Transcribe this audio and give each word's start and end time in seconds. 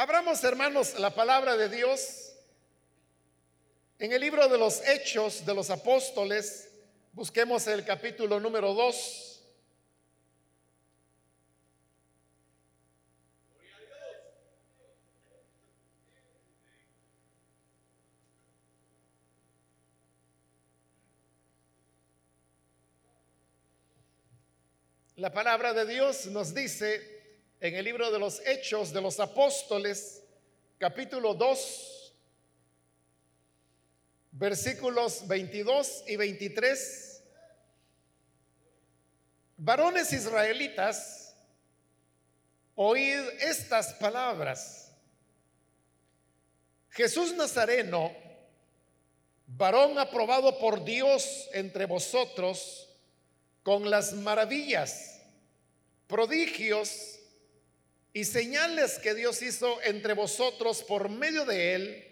Abramos, 0.00 0.44
hermanos, 0.44 0.96
la 1.00 1.12
palabra 1.12 1.56
de 1.56 1.68
Dios 1.68 2.32
en 3.98 4.12
el 4.12 4.20
libro 4.20 4.48
de 4.48 4.56
los 4.56 4.80
Hechos 4.86 5.44
de 5.44 5.52
los 5.52 5.70
Apóstoles. 5.70 6.70
Busquemos 7.14 7.66
el 7.66 7.84
capítulo 7.84 8.38
número 8.38 8.74
2. 8.74 9.42
La 25.16 25.32
palabra 25.32 25.72
de 25.72 25.86
Dios 25.86 26.26
nos 26.26 26.54
dice 26.54 27.17
en 27.60 27.74
el 27.74 27.84
libro 27.84 28.10
de 28.10 28.18
los 28.18 28.40
Hechos 28.46 28.92
de 28.92 29.00
los 29.00 29.18
Apóstoles, 29.18 30.22
capítulo 30.78 31.34
2, 31.34 32.14
versículos 34.32 35.26
22 35.26 36.04
y 36.06 36.16
23. 36.16 37.22
Varones 39.56 40.12
israelitas, 40.12 41.34
oíd 42.76 43.18
estas 43.40 43.92
palabras. 43.94 44.92
Jesús 46.90 47.34
Nazareno, 47.34 48.12
varón 49.48 49.98
aprobado 49.98 50.58
por 50.60 50.84
Dios 50.84 51.48
entre 51.52 51.86
vosotros, 51.86 52.88
con 53.64 53.90
las 53.90 54.12
maravillas, 54.12 55.20
prodigios 56.06 57.17
y 58.18 58.24
señales 58.24 58.98
que 58.98 59.14
Dios 59.14 59.40
hizo 59.42 59.80
entre 59.82 60.12
vosotros 60.12 60.82
por 60.82 61.08
medio 61.08 61.44
de 61.44 61.74
él, 61.76 62.04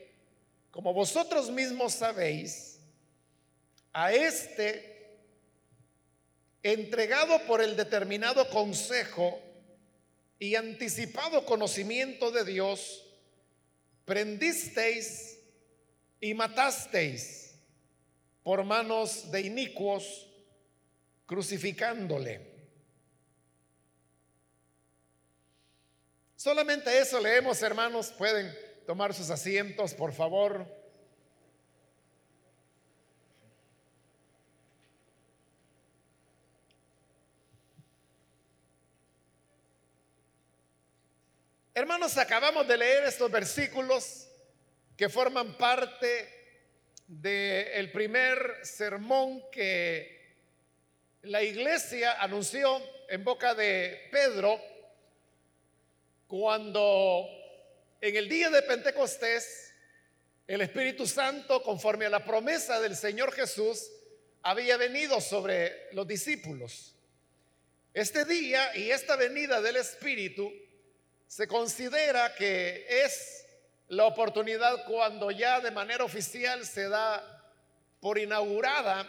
como 0.71 0.95
vosotros 0.95 1.51
mismos 1.51 1.95
sabéis, 1.95 2.79
a 3.93 4.12
este, 4.12 5.19
entregado 6.62 7.45
por 7.49 7.61
el 7.61 7.75
determinado 7.75 8.49
consejo 8.51 9.43
y 10.39 10.55
anticipado 10.55 11.45
conocimiento 11.45 12.31
de 12.31 12.45
Dios, 12.45 13.05
prendisteis 14.05 15.41
y 16.21 16.34
matasteis 16.34 17.57
por 18.45 18.62
manos 18.62 19.33
de 19.33 19.41
inicuos 19.41 20.29
crucificándole. 21.27 22.56
Solamente 26.47 26.97
eso 26.97 27.19
leemos, 27.19 27.61
hermanos. 27.61 28.13
Pueden 28.17 28.57
tomar 28.87 29.13
sus 29.13 29.31
asientos, 29.31 29.93
por 29.95 30.13
favor. 30.13 30.65
Hermanos, 41.75 42.17
acabamos 42.17 42.69
de 42.69 42.77
leer 42.77 43.03
estos 43.07 43.29
versículos 43.29 44.29
que 44.97 45.09
forman 45.09 45.59
parte 45.59 46.63
del 47.09 47.91
primer 47.91 48.61
sermón 48.63 49.43
que 49.51 50.37
la 51.23 51.43
iglesia 51.43 52.23
anunció 52.23 52.81
en 53.09 53.25
boca 53.25 53.53
de 53.53 54.09
Pedro 54.13 54.76
cuando 56.27 57.27
en 58.01 58.17
el 58.17 58.29
día 58.29 58.51
de 58.51 58.63
Pentecostés 58.63 59.73
el 60.47 60.61
Espíritu 60.61 61.07
Santo, 61.07 61.63
conforme 61.63 62.07
a 62.07 62.11
la 62.11 62.25
promesa 62.25 62.81
del 62.81 62.97
Señor 62.97 63.33
Jesús, 63.33 63.91
había 64.43 64.77
venido 64.77 65.21
sobre 65.21 65.93
los 65.93 66.06
discípulos. 66.06 66.95
Este 67.93 68.25
día 68.25 68.77
y 68.77 68.91
esta 68.91 69.17
venida 69.17 69.61
del 69.61 69.77
Espíritu 69.77 70.53
se 71.27 71.49
considera 71.49 72.34
que 72.34 72.87
es 72.89 73.45
la 73.89 74.05
oportunidad 74.05 74.84
cuando 74.87 75.31
ya 75.31 75.61
de 75.61 75.71
manera 75.71 76.05
oficial 76.05 76.65
se 76.65 76.89
da 76.89 77.53
por 78.00 78.19
inaugurada 78.19 79.06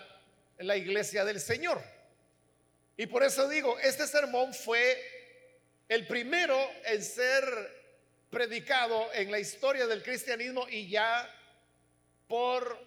la 0.58 0.76
iglesia 0.76 1.26
del 1.26 1.40
Señor. 1.40 1.84
Y 2.96 3.06
por 3.06 3.24
eso 3.24 3.48
digo, 3.48 3.78
este 3.80 4.08
sermón 4.08 4.54
fue 4.54 5.17
el 5.88 6.06
primero 6.06 6.58
en 6.86 7.04
ser 7.04 7.44
predicado 8.30 9.12
en 9.14 9.32
la 9.32 9.40
historia 9.40 9.88
del 9.88 10.04
cristianismo 10.04 10.68
y 10.70 10.90
ya 10.90 11.30
por 12.28 12.86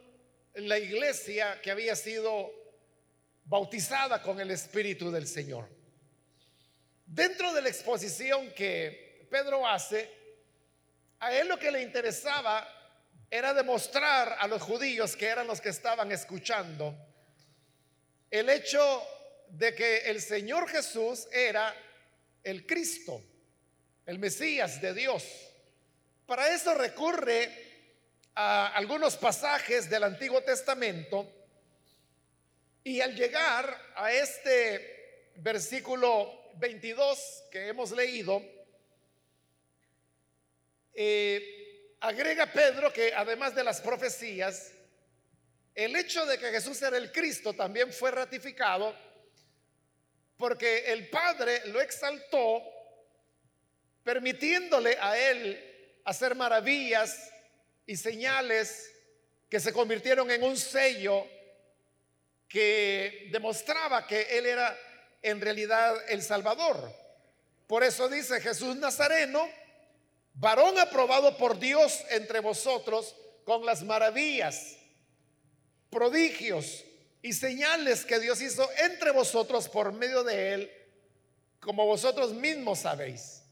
la 0.55 0.79
iglesia 0.79 1.61
que 1.63 1.71
había 1.71 1.97
sido 1.97 2.53
bautizada 3.45 4.23
con 4.23 4.39
el 4.41 4.51
Espíritu 4.51 5.11
del 5.11 5.27
Señor. 5.27 5.69
Dentro 7.07 7.53
de 7.53 7.63
la 7.63 7.69
exposición 7.69 8.53
que 8.53 9.27
Pedro 9.31 9.67
hace, 9.67 10.11
a 11.19 11.35
él 11.35 11.49
lo 11.49 11.59
que 11.59 11.71
le 11.71 11.83
interesaba 11.83 12.67
era 13.31 13.55
demostrar 13.55 14.37
a 14.39 14.47
los 14.47 14.63
judíos 14.63 15.17
que 15.17 15.27
eran 15.27 15.47
los 15.47 15.61
que 15.61 15.71
estaban 15.71 16.13
escuchando 16.13 16.95
el 18.31 18.49
hecho 18.49 19.03
de 19.49 19.75
que 19.75 19.99
el 20.11 20.21
Señor 20.21 20.69
Jesús 20.69 21.27
era 21.33 21.75
el 22.43 22.67
Cristo, 22.67 23.23
el 24.07 24.19
Mesías 24.19 24.81
de 24.81 24.95
Dios. 24.95 25.25
Para 26.27 26.55
eso 26.55 26.75
recurre 26.75 27.71
a 28.35 28.69
algunos 28.69 29.17
pasajes 29.17 29.91
del 29.91 30.05
Antiguo 30.05 30.43
Testamento 30.43 31.29
y 32.85 33.01
al 33.01 33.15
llegar 33.15 33.93
a 33.97 34.13
este 34.13 35.33
versículo 35.37 36.53
22 36.57 37.45
que 37.51 37.69
hemos 37.69 37.91
leído, 37.91 38.43
eh, 40.95 41.97
agrega 42.01 42.47
Pedro 42.47 42.93
que 42.93 43.13
además 43.15 43.55
de 43.55 43.65
las 43.65 43.81
profecías, 43.81 44.73
el 45.75 45.95
hecho 45.97 46.25
de 46.27 46.39
que 46.39 46.51
Jesús 46.51 46.81
era 46.83 46.97
el 46.97 47.13
Cristo 47.13 47.53
también 47.53 47.93
fue 47.93 48.11
ratificado 48.11 48.95
porque 50.41 50.91
el 50.91 51.09
Padre 51.11 51.67
lo 51.67 51.83
exaltó, 51.83 52.63
permitiéndole 54.03 54.97
a 54.99 55.17
él 55.17 56.01
hacer 56.07 56.35
maravillas 56.35 57.31
y 57.87 57.95
señales 57.95 58.91
que 59.51 59.61
se 59.61 59.71
convirtieron 59.71 60.31
en 60.31 60.43
un 60.43 60.57
sello 60.57 61.27
que 62.49 63.29
demostraba 63.31 64.07
que 64.07 64.39
él 64.39 64.47
era 64.47 64.77
en 65.21 65.43
realidad 65.43 65.95
el 66.09 66.23
Salvador. 66.23 66.91
Por 67.67 67.85
eso 67.85 68.09
dice 68.09 68.41
Jesús 68.41 68.75
Nazareno, 68.77 69.47
varón 70.33 70.79
aprobado 70.79 71.37
por 71.37 71.59
Dios 71.59 72.03
entre 72.09 72.41
vosotros 72.41 73.15
con 73.45 73.67
las 73.67 73.83
maravillas, 73.83 74.79
prodigios 75.91 76.87
y 77.23 77.33
señales 77.33 78.05
que 78.05 78.19
Dios 78.19 78.41
hizo 78.41 78.69
entre 78.85 79.11
vosotros 79.11 79.69
por 79.69 79.93
medio 79.93 80.25
de 80.25 80.55
él, 80.55 80.73
como 81.61 81.87
vosotros 81.87 82.33
mismos 82.33 82.81
sabéis. 82.81 83.43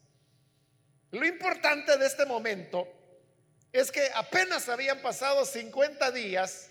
Lo 1.10 1.26
importante 1.26 1.96
de 1.96 2.06
este 2.06 2.26
momento 2.26 2.86
es 3.72 3.90
que 3.90 4.10
apenas 4.14 4.68
habían 4.68 5.00
pasado 5.00 5.44
50 5.44 6.10
días 6.12 6.70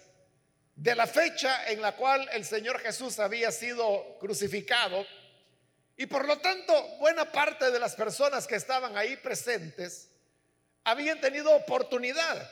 de 0.76 0.96
la 0.96 1.08
fecha 1.08 1.70
en 1.72 1.82
la 1.82 1.96
cual 1.96 2.28
el 2.34 2.46
Señor 2.46 2.80
Jesús 2.80 3.20
había 3.20 3.52
sido 3.52 4.18
crucificado 4.20 5.06
y 5.96 6.06
por 6.06 6.28
lo 6.28 6.38
tanto 6.38 6.74
buena 7.00 7.32
parte 7.32 7.72
de 7.72 7.80
las 7.80 7.96
personas 7.96 8.46
que 8.46 8.56
estaban 8.56 8.96
ahí 8.96 9.18
presentes 9.18 10.10
habían 10.84 11.20
tenido 11.20 11.54
oportunidad. 11.56 12.50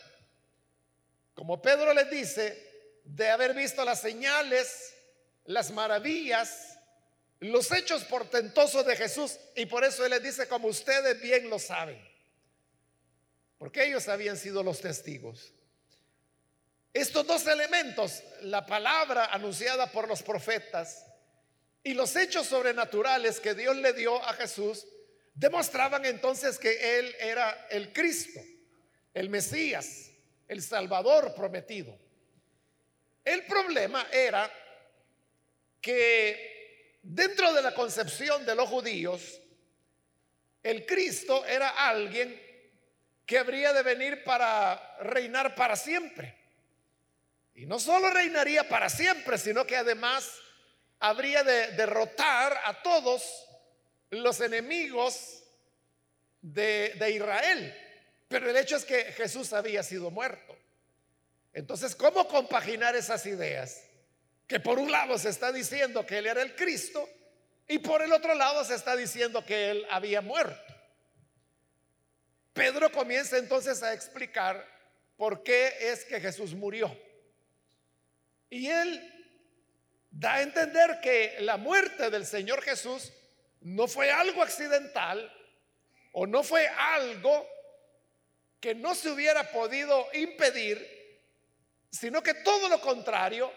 Como 1.36 1.62
Pedro 1.62 1.94
les 1.94 2.10
dice, 2.10 2.75
de 3.06 3.30
haber 3.30 3.54
visto 3.54 3.86
las 3.86 4.02
señales, 4.02 4.94
las 5.46 5.72
maravillas, 5.72 6.80
los 7.40 7.72
hechos 7.72 8.04
portentosos 8.04 8.86
de 8.86 8.96
Jesús. 8.96 9.38
Y 9.56 9.68
por 9.68 9.84
eso 9.84 10.04
Él 10.04 10.12
les 10.12 10.24
dice, 10.24 10.48
como 10.48 10.68
ustedes 10.68 11.22
bien 11.22 11.50
lo 11.50 11.60
saben, 11.60 12.04
porque 13.58 13.86
ellos 13.86 14.08
habían 14.10 14.38
sido 14.38 14.64
los 14.64 14.82
testigos. 14.82 15.54
Estos 16.94 17.28
dos 17.28 17.46
elementos, 17.48 18.24
la 18.42 18.66
palabra 18.66 19.26
anunciada 19.26 19.92
por 19.92 20.08
los 20.08 20.24
profetas 20.24 21.06
y 21.84 21.94
los 21.94 22.16
hechos 22.16 22.48
sobrenaturales 22.48 23.40
que 23.40 23.54
Dios 23.54 23.76
le 23.76 23.94
dio 23.94 24.22
a 24.24 24.34
Jesús, 24.34 24.88
demostraban 25.34 26.06
entonces 26.06 26.58
que 26.58 26.98
Él 26.98 27.16
era 27.20 27.68
el 27.70 27.92
Cristo, 27.94 28.40
el 29.14 29.30
Mesías, 29.30 30.10
el 30.48 30.64
Salvador 30.64 31.36
prometido. 31.36 32.05
El 33.26 33.44
problema 33.46 34.08
era 34.12 34.52
que 35.82 37.00
dentro 37.02 37.52
de 37.54 37.62
la 37.64 37.74
concepción 37.74 38.46
de 38.46 38.56
los 38.56 38.70
judíos, 38.70 39.42
el 40.62 40.86
Cristo 40.86 41.44
era 41.46 41.70
alguien 41.70 42.42
que 43.26 43.40
habría 43.40 43.74
de 43.74 43.82
venir 43.82 44.24
para 44.24 44.98
reinar 45.00 45.56
para 45.56 45.76
siempre. 45.76 46.36
Y 47.56 47.66
no 47.66 47.80
solo 47.80 48.12
reinaría 48.12 48.70
para 48.70 48.90
siempre, 48.90 49.38
sino 49.38 49.66
que 49.66 49.78
además 49.78 50.32
habría 51.00 51.44
de 51.44 51.72
derrotar 51.72 52.60
a 52.64 52.82
todos 52.84 53.48
los 54.12 54.40
enemigos 54.42 55.44
de, 56.42 56.94
de 56.96 57.12
Israel. 57.12 57.76
Pero 58.28 58.50
el 58.50 58.58
hecho 58.58 58.76
es 58.76 58.86
que 58.86 59.06
Jesús 59.14 59.54
había 59.54 59.82
sido 59.84 60.12
muerto. 60.12 60.55
Entonces, 61.56 61.96
¿cómo 61.96 62.28
compaginar 62.28 62.96
esas 62.96 63.26
ideas? 63.26 63.82
Que 64.46 64.60
por 64.60 64.78
un 64.78 64.92
lado 64.92 65.18
se 65.18 65.30
está 65.30 65.52
diciendo 65.52 66.06
que 66.06 66.20
Él 66.20 66.28
era 66.28 66.44
el 66.44 66.56
Cristo 66.56 67.10
y 67.68 67.80
por 67.80 68.04
el 68.04 68.14
otro 68.14 68.36
lado 68.36 68.64
se 68.64 68.76
está 68.76 68.96
diciendo 68.96 69.44
que 69.44 69.72
Él 69.72 69.88
había 69.90 70.22
muerto. 70.22 70.76
Pedro 72.54 72.92
comienza 72.92 73.38
entonces 73.38 73.82
a 73.82 73.94
explicar 73.94 74.66
por 75.18 75.44
qué 75.44 75.74
es 75.80 76.06
que 76.06 76.22
Jesús 76.22 76.54
murió. 76.54 76.96
Y 78.50 78.68
él 78.68 79.14
da 80.12 80.36
a 80.36 80.42
entender 80.42 81.00
que 81.02 81.38
la 81.40 81.58
muerte 81.58 82.10
del 82.10 82.26
Señor 82.26 82.62
Jesús 82.62 83.12
no 83.62 83.88
fue 83.88 84.12
algo 84.12 84.42
accidental 84.42 85.32
o 86.14 86.26
no 86.28 86.44
fue 86.44 86.68
algo 86.68 87.46
que 88.62 88.74
no 88.74 88.96
se 88.96 89.10
hubiera 89.10 89.52
podido 89.52 90.08
impedir, 90.14 90.95
sino 91.96 92.22
que 92.22 92.34
todo 92.34 92.68
lo 92.68 92.82
contrario 92.82 93.52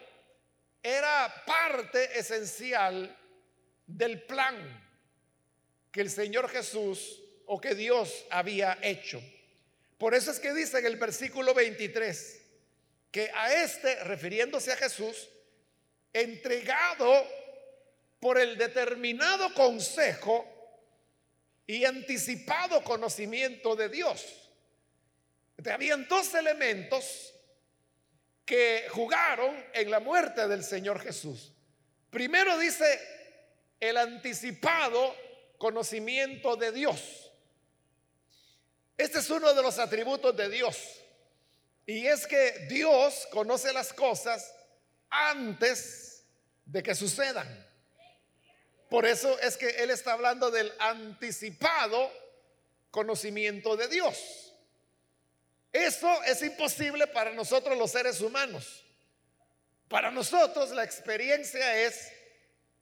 era 0.81 1.43
parte 1.45 2.17
esencial 2.17 3.15
del 3.85 4.23
plan 4.23 4.85
que 5.91 6.01
el 6.01 6.09
Señor 6.09 6.49
Jesús 6.49 7.21
o 7.47 7.59
que 7.59 7.75
Dios 7.75 8.25
había 8.29 8.77
hecho. 8.81 9.21
Por 9.97 10.13
eso 10.13 10.31
es 10.31 10.39
que 10.39 10.53
dice 10.53 10.79
en 10.79 10.85
el 10.85 10.95
versículo 10.95 11.53
23 11.53 12.41
que 13.11 13.29
a 13.33 13.53
este, 13.61 14.03
refiriéndose 14.03 14.71
a 14.71 14.77
Jesús, 14.77 15.27
entregado 16.13 17.27
por 18.19 18.39
el 18.39 18.57
determinado 18.57 19.53
consejo 19.53 20.45
y 21.67 21.83
anticipado 21.85 22.83
conocimiento 22.83 23.75
de 23.75 23.89
Dios. 23.89 24.49
habían 25.71 26.07
dos 26.07 26.33
elementos 26.35 27.33
que 28.49 28.87
jugaron 28.89 29.63
en 29.73 29.91
la 29.91 29.99
muerte 29.99 30.47
del 30.47 30.63
Señor 30.63 30.99
Jesús. 30.99 31.53
Primero 32.09 32.57
dice 32.57 32.99
el 33.79 33.95
anticipado 33.95 35.15
conocimiento 35.59 36.55
de 36.55 36.71
Dios. 36.71 37.31
Este 38.97 39.19
es 39.19 39.29
uno 39.29 39.53
de 39.53 39.61
los 39.61 39.77
atributos 39.77 40.35
de 40.35 40.49
Dios. 40.49 40.99
Y 41.85 42.07
es 42.07 42.25
que 42.25 42.65
Dios 42.67 43.27
conoce 43.29 43.71
las 43.71 43.93
cosas 43.93 44.51
antes 45.11 46.25
de 46.65 46.81
que 46.81 46.95
sucedan. 46.95 47.67
Por 48.89 49.05
eso 49.05 49.37
es 49.41 49.57
que 49.57 49.69
Él 49.69 49.91
está 49.91 50.13
hablando 50.13 50.49
del 50.49 50.73
anticipado 50.79 52.11
conocimiento 52.89 53.77
de 53.77 53.89
Dios. 53.89 54.48
Eso 55.71 56.23
es 56.23 56.41
imposible 56.41 57.07
para 57.07 57.31
nosotros 57.33 57.77
los 57.77 57.91
seres 57.91 58.21
humanos. 58.21 58.83
Para 59.87 60.11
nosotros 60.11 60.71
la 60.71 60.83
experiencia 60.83 61.81
es 61.81 62.11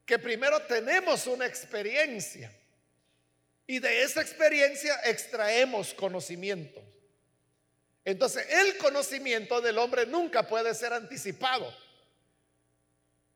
que 0.05 0.19
primero 0.19 0.61
tenemos 0.63 1.27
una 1.27 1.45
experiencia 1.45 2.51
y 3.65 3.79
de 3.79 4.03
esa 4.03 4.21
experiencia 4.21 5.01
extraemos 5.03 5.93
conocimiento. 5.93 6.81
Entonces, 8.05 8.45
el 8.49 8.77
conocimiento 8.77 9.59
del 9.59 9.77
hombre 9.77 10.05
nunca 10.05 10.47
puede 10.47 10.73
ser 10.73 10.93
anticipado. 10.93 11.75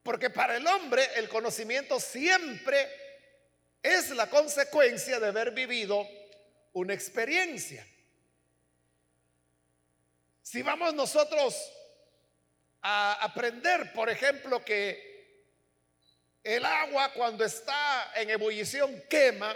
Porque 0.01 0.29
para 0.29 0.55
el 0.55 0.65
hombre 0.65 1.05
el 1.15 1.27
conocimiento 1.27 1.99
siempre 1.99 2.89
es 3.83 4.09
la 4.11 4.29
consecuencia 4.29 5.19
de 5.19 5.27
haber 5.27 5.51
vivido 5.51 6.07
una 6.71 6.93
experiencia. 6.93 7.85
Si 10.41 10.61
vamos 10.61 10.93
nosotros 10.93 11.55
a 12.81 13.13
aprender, 13.23 13.93
por 13.93 14.09
ejemplo, 14.09 14.63
que 14.63 15.11
el 16.43 16.65
agua 16.65 17.13
cuando 17.13 17.45
está 17.45 18.11
en 18.15 18.29
ebullición 18.31 19.03
quema, 19.09 19.55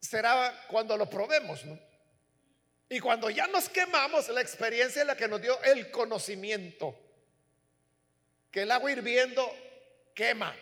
será 0.00 0.66
cuando 0.68 0.96
lo 0.96 1.08
probemos, 1.08 1.64
¿no? 1.64 1.78
Y 2.90 3.00
cuando 3.00 3.28
ya 3.28 3.46
nos 3.46 3.68
quemamos, 3.68 4.28
la 4.28 4.40
experiencia 4.40 5.02
es 5.02 5.06
la 5.06 5.16
que 5.16 5.28
nos 5.28 5.42
dio 5.42 5.62
el 5.62 5.90
conocimiento. 5.90 6.98
Que 8.50 8.62
el 8.62 8.70
agua 8.70 8.90
hirviendo 8.90 9.54
quema. 10.14 10.56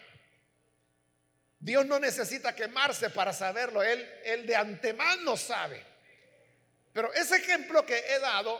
Dios 1.59 1.87
no 1.87 2.01
necesita 2.01 2.55
quemarse 2.55 3.11
para 3.11 3.33
saberlo, 3.33 3.83
Él, 3.83 4.09
él 4.25 4.47
de 4.47 4.57
antemano 4.57 5.37
sabe. 5.37 5.85
Pero 6.97 7.13
ese 7.13 7.37
ejemplo 7.37 7.85
que 7.85 7.99
he 7.99 8.19
dado, 8.21 8.59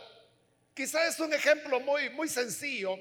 quizás 0.75 1.15
es 1.15 1.19
un 1.19 1.33
ejemplo 1.33 1.79
muy, 1.79 2.11
muy 2.11 2.29
sencillo, 2.29 2.95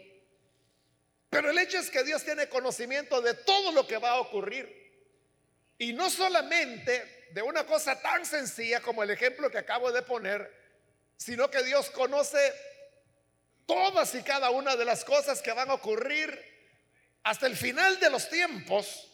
pero 1.29 1.51
el 1.51 1.59
hecho 1.59 1.79
es 1.79 1.91
que 1.91 2.03
Dios 2.05 2.25
tiene 2.25 2.49
conocimiento 2.49 3.21
de 3.21 3.35
todo 3.35 3.71
lo 3.73 3.87
que 3.87 3.99
va 3.99 4.13
a 4.13 4.21
ocurrir. 4.21 4.67
Y 5.77 5.93
no 5.93 6.09
solamente 6.09 7.29
de 7.33 7.43
una 7.43 7.67
cosa 7.67 8.01
tan 8.01 8.25
sencilla 8.25 8.81
como 8.81 9.03
el 9.03 9.11
ejemplo 9.11 9.51
que 9.51 9.59
acabo 9.59 9.93
de 9.93 10.01
poner, 10.01 10.51
sino 11.19 11.51
que 11.51 11.63
Dios 11.65 11.91
conoce 11.91 12.55
todas 13.67 14.15
y 14.15 14.23
cada 14.23 14.49
una 14.49 14.75
de 14.75 14.87
las 14.87 15.05
cosas 15.05 15.43
que 15.43 15.53
van 15.53 15.69
a 15.69 15.75
ocurrir 15.75 16.33
hasta 17.25 17.47
el 17.47 17.59
final 17.59 18.01
de 18.01 18.09
los 18.09 18.31
tiempos, 18.31 19.13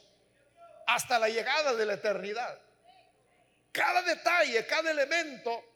hasta 0.87 1.19
la 1.19 1.29
llegada 1.29 1.75
de 1.75 1.85
la 1.85 1.95
eternidad. 1.95 2.61
Cada 3.73 4.03
detalle, 4.03 4.65
cada 4.67 4.93
elemento, 4.93 5.72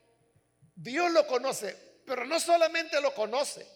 Dios 0.76 1.10
lo 1.10 1.26
conoce, 1.26 1.74
pero 2.04 2.26
no 2.26 2.38
solamente 2.38 3.00
lo 3.00 3.14
conoce, 3.14 3.66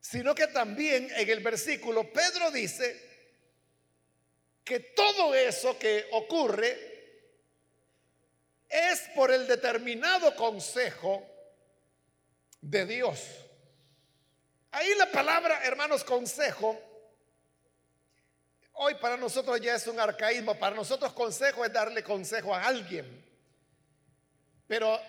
sino 0.00 0.34
que 0.34 0.48
también 0.48 1.08
en 1.16 1.30
el 1.30 1.40
versículo 1.40 2.12
Pedro 2.12 2.50
dice 2.50 3.00
que 4.64 4.80
todo 4.80 5.34
eso 5.34 5.78
que 5.78 6.08
ocurre 6.12 6.94
es 8.68 9.02
por 9.14 9.30
el 9.30 9.46
determinado 9.46 10.34
consejo 10.34 11.24
de 12.60 12.86
Dios. 12.86 13.20
Ahí 14.72 14.92
la 14.96 15.10
palabra, 15.12 15.62
hermanos, 15.62 16.02
consejo, 16.02 16.76
hoy 18.72 18.94
para 18.96 19.16
nosotros 19.16 19.60
ya 19.60 19.76
es 19.76 19.86
un 19.86 20.00
arcaísmo, 20.00 20.58
para 20.58 20.74
nosotros 20.74 21.12
consejo 21.12 21.64
es 21.64 21.72
darle 21.72 22.02
consejo 22.02 22.52
a 22.52 22.64
alguien. 22.64 23.24
Pero 24.66 25.00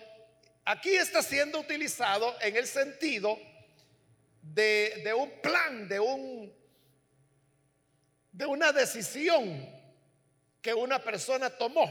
aquí 0.66 0.96
está 0.96 1.22
siendo 1.22 1.60
utilizado 1.60 2.36
en 2.42 2.56
el 2.56 2.66
sentido 2.66 3.38
de, 4.42 5.14
un 5.16 5.40
plan, 5.40 5.88
de 5.88 6.00
un 6.00 6.54
de 8.32 8.44
una 8.44 8.70
decisión 8.70 9.66
que 10.60 10.74
una 10.74 11.02
persona 11.02 11.48
tomó. 11.48 11.88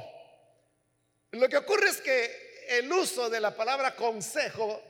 Lo 1.32 1.50
que 1.50 1.58
ocurre 1.58 1.90
es 1.90 2.02
que 2.02 2.68
el 2.70 2.92
uso 2.92 3.30
de 3.32 3.40
la 3.40 3.56
palabra 3.56 3.96
consejo 3.96 4.84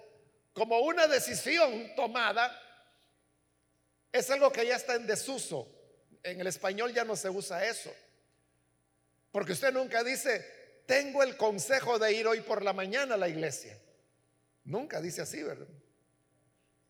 como 0.51 0.79
una 0.79 1.07
decisión 1.07 1.95
tomada 1.95 2.61
es 4.11 4.29
algo 4.31 4.51
que 4.51 4.65
ya 4.65 4.75
está 4.75 4.95
en 4.95 5.07
desuso. 5.07 5.71
En 6.23 6.41
el 6.41 6.47
español 6.47 6.93
ya 6.93 7.05
no 7.05 7.15
se 7.15 7.29
usa 7.29 7.65
eso. 7.65 7.93
Porque 9.31 9.53
usted 9.53 9.71
nunca 9.71 10.03
dice, 10.03 10.54
tengo 10.85 11.23
el 11.23 11.37
consejo 11.37 11.99
de 11.99 12.13
ir 12.13 12.27
hoy 12.27 12.41
por 12.41 12.63
la 12.63 12.73
mañana 12.73 13.15
a 13.15 13.17
la 13.17 13.27
iglesia. 13.27 13.77
Nunca 14.63 15.01
dice 15.01 15.21
así, 15.21 15.43
¿verdad? 15.43 15.67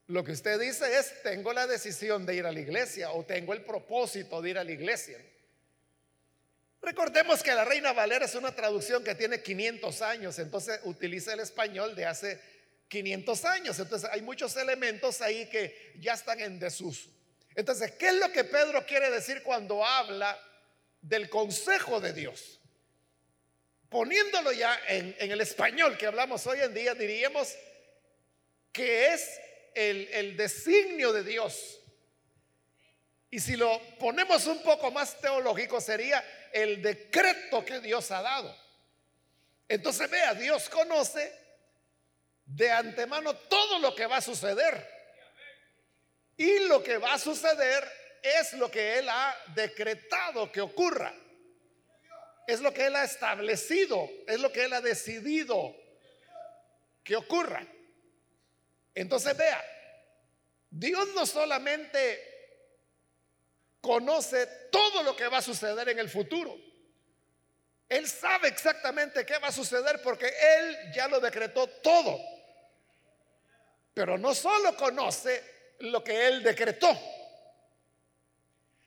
Lo 0.08 0.24
que 0.24 0.34
usted 0.34 0.60
dice 0.60 0.98
es, 0.98 1.22
tengo 1.24 1.52
la 1.52 1.66
decisión 1.66 2.26
de 2.26 2.36
ir 2.36 2.46
a 2.46 2.52
la 2.52 2.60
iglesia 2.60 3.12
o 3.12 3.26
tengo 3.26 3.54
el 3.54 3.64
propósito 3.64 4.42
de 4.42 4.52
ir 4.52 4.58
a 4.58 4.64
la 4.64 4.72
iglesia. 4.72 5.20
Recordemos 6.82 7.42
que 7.42 7.54
la 7.56 7.66
Reina 7.66 7.94
Valera 7.94 8.26
es 8.26 8.36
una 8.36 8.54
traducción 8.54 9.04
que 9.04 9.16
tiene 9.16 9.42
500 9.42 10.02
años, 10.04 10.38
entonces 10.38 10.80
utiliza 10.84 11.34
el 11.34 11.40
español 11.40 11.96
de 11.96 12.06
hace 12.06 12.40
500 12.88 13.46
años. 13.46 13.80
Entonces 13.80 14.08
hay 14.12 14.22
muchos 14.22 14.56
elementos 14.58 15.22
ahí 15.22 15.50
que 15.50 15.94
ya 16.00 16.14
están 16.14 16.40
en 16.40 16.60
desuso. 16.60 17.10
Entonces, 17.56 17.92
¿qué 17.94 18.10
es 18.10 18.16
lo 18.16 18.32
que 18.32 18.44
Pedro 18.44 18.86
quiere 18.86 19.10
decir 19.10 19.42
cuando 19.42 19.84
habla 19.84 20.38
del 21.02 21.30
consejo 21.30 22.00
de 22.00 22.14
Dios? 22.14 22.60
Poniéndolo 23.90 24.52
ya 24.52 24.80
en, 24.88 25.16
el 25.20 25.42
español 25.42 25.98
que 25.98 26.08
hablamos 26.08 26.46
hoy 26.48 26.60
en 26.60 26.74
día, 26.74 26.94
diríamos 26.94 27.56
que 28.72 29.14
es 29.14 29.40
el, 29.74 30.08
el 30.12 30.38
designio 30.38 31.14
de 31.14 31.24
Dios. 31.24 31.80
Y 33.30 33.40
si 33.40 33.56
lo 33.56 33.82
ponemos 34.00 34.46
un 34.48 34.62
poco 34.64 34.92
más 34.92 35.20
teológico, 35.20 35.82
sería 35.82 36.24
el 36.52 36.82
decreto 36.82 37.66
que 37.66 37.80
Dios 37.80 38.10
ha 38.12 38.22
dado. 38.22 38.56
Entonces 39.68 40.10
vea, 40.10 40.34
Dios 40.34 40.70
conoce 40.70 41.34
de 42.46 42.72
antemano 42.72 43.36
todo 43.36 43.80
lo 43.80 43.96
que 43.96 44.06
va 44.06 44.18
a 44.18 44.22
suceder. 44.22 44.96
Y 46.38 46.60
lo 46.68 46.84
que 46.84 46.98
va 46.98 47.14
a 47.14 47.20
suceder 47.20 47.84
es 48.22 48.54
lo 48.54 48.70
que 48.70 49.00
Él 49.00 49.10
ha 49.10 49.36
decretado 49.56 50.52
que 50.52 50.62
ocurra. 50.62 51.14
Es 52.48 52.62
lo 52.62 52.74
que 52.74 52.86
Él 52.86 52.96
ha 52.96 53.04
establecido, 53.04 54.10
es 54.28 54.40
lo 54.40 54.52
que 54.52 54.66
Él 54.66 54.74
ha 54.74 54.82
decidido 54.82 55.76
que 57.04 57.16
ocurra. 57.16 57.66
Entonces 58.94 59.36
vea, 59.36 59.64
Dios 60.70 61.10
no 61.16 61.26
solamente 61.26 62.36
conoce 63.82 64.48
todo 64.72 65.04
lo 65.04 65.16
que 65.16 65.28
va 65.28 65.38
a 65.38 65.42
suceder 65.42 65.90
en 65.90 66.00
el 66.00 66.10
futuro. 66.10 66.58
Él 67.88 68.08
sabe 68.08 68.48
exactamente 68.48 69.26
qué 69.26 69.38
va 69.38 69.50
a 69.50 69.52
suceder 69.52 70.02
porque 70.02 70.26
Él 70.28 70.92
ya 70.94 71.08
lo 71.08 71.20
decretó 71.20 71.68
todo. 71.68 72.20
Pero 73.94 74.18
no 74.18 74.34
solo 74.34 74.76
conoce 74.76 75.44
lo 75.80 76.04
que 76.04 76.28
Él 76.28 76.42
decretó, 76.42 76.98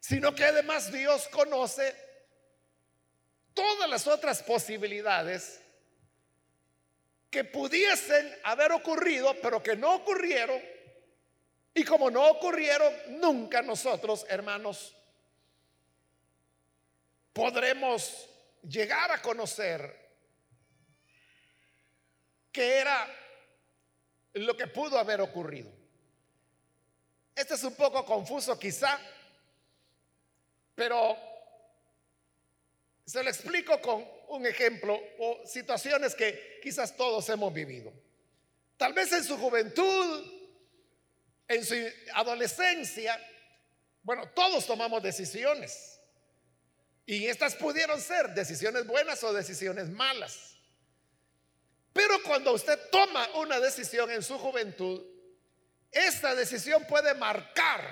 sino 0.01 0.35
que 0.35 0.45
además 0.45 0.91
Dios 0.91 1.29
conoce 1.29 2.08
todas 3.59 3.91
las 3.91 4.07
otras 4.07 4.41
posibilidades 4.45 5.61
que 7.29 7.43
pudiesen 7.43 8.33
haber 8.45 8.71
ocurrido, 8.71 9.35
pero 9.43 9.61
que 9.61 9.75
no 9.75 9.97
ocurrieron. 9.97 10.63
Y 11.75 11.83
como 11.83 12.09
no 12.09 12.25
ocurrieron, 12.29 13.21
nunca 13.21 13.61
nosotros, 13.61 14.25
hermanos, 14.29 14.95
podremos 17.33 18.29
llegar 18.63 19.11
a 19.11 19.21
conocer 19.21 20.09
qué 22.53 22.79
era 22.79 23.13
lo 24.35 24.57
que 24.57 24.69
pudo 24.69 25.01
haber 25.01 25.21
ocurrido. 25.21 25.73
Este 27.35 27.55
es 27.55 27.65
un 27.65 27.75
poco 27.75 28.05
confuso 28.07 28.57
quizá, 28.57 29.01
pero 30.77 31.28
se 33.09 33.23
lo 33.23 33.31
explico 33.31 33.81
con 33.81 34.07
un 34.29 34.45
ejemplo 34.45 35.01
o 35.19 35.41
situaciones 35.47 36.15
que 36.15 36.61
quizás 36.63 36.95
todos 36.95 37.27
hemos 37.31 37.55
vivido. 37.55 37.91
Tal 38.77 38.93
vez 38.93 39.11
en 39.13 39.25
su 39.25 39.39
juventud, 39.39 40.31
en 41.49 41.65
su 41.65 41.75
adolescencia, 42.13 43.19
bueno, 44.03 44.29
todos 44.35 44.67
tomamos 44.67 45.03
decisiones. 45.03 45.99
Y 47.07 47.27
estas 47.27 47.55
pudieron 47.55 47.99
ser 47.99 48.35
decisiones 48.35 48.87
buenas 48.87 49.25
o 49.25 49.33
decisiones 49.33 49.89
malas. 49.89 50.59
Pero 51.95 52.23
cuando 52.23 52.53
usted 52.53 52.79
toma 52.93 53.27
una 53.37 53.59
decisión 53.59 54.11
en 54.11 54.23
su 54.23 54.37
juventud, 54.39 55.03
esta 55.91 56.35
decisión 56.35 56.85
puede 56.87 57.15
marcar 57.15 57.91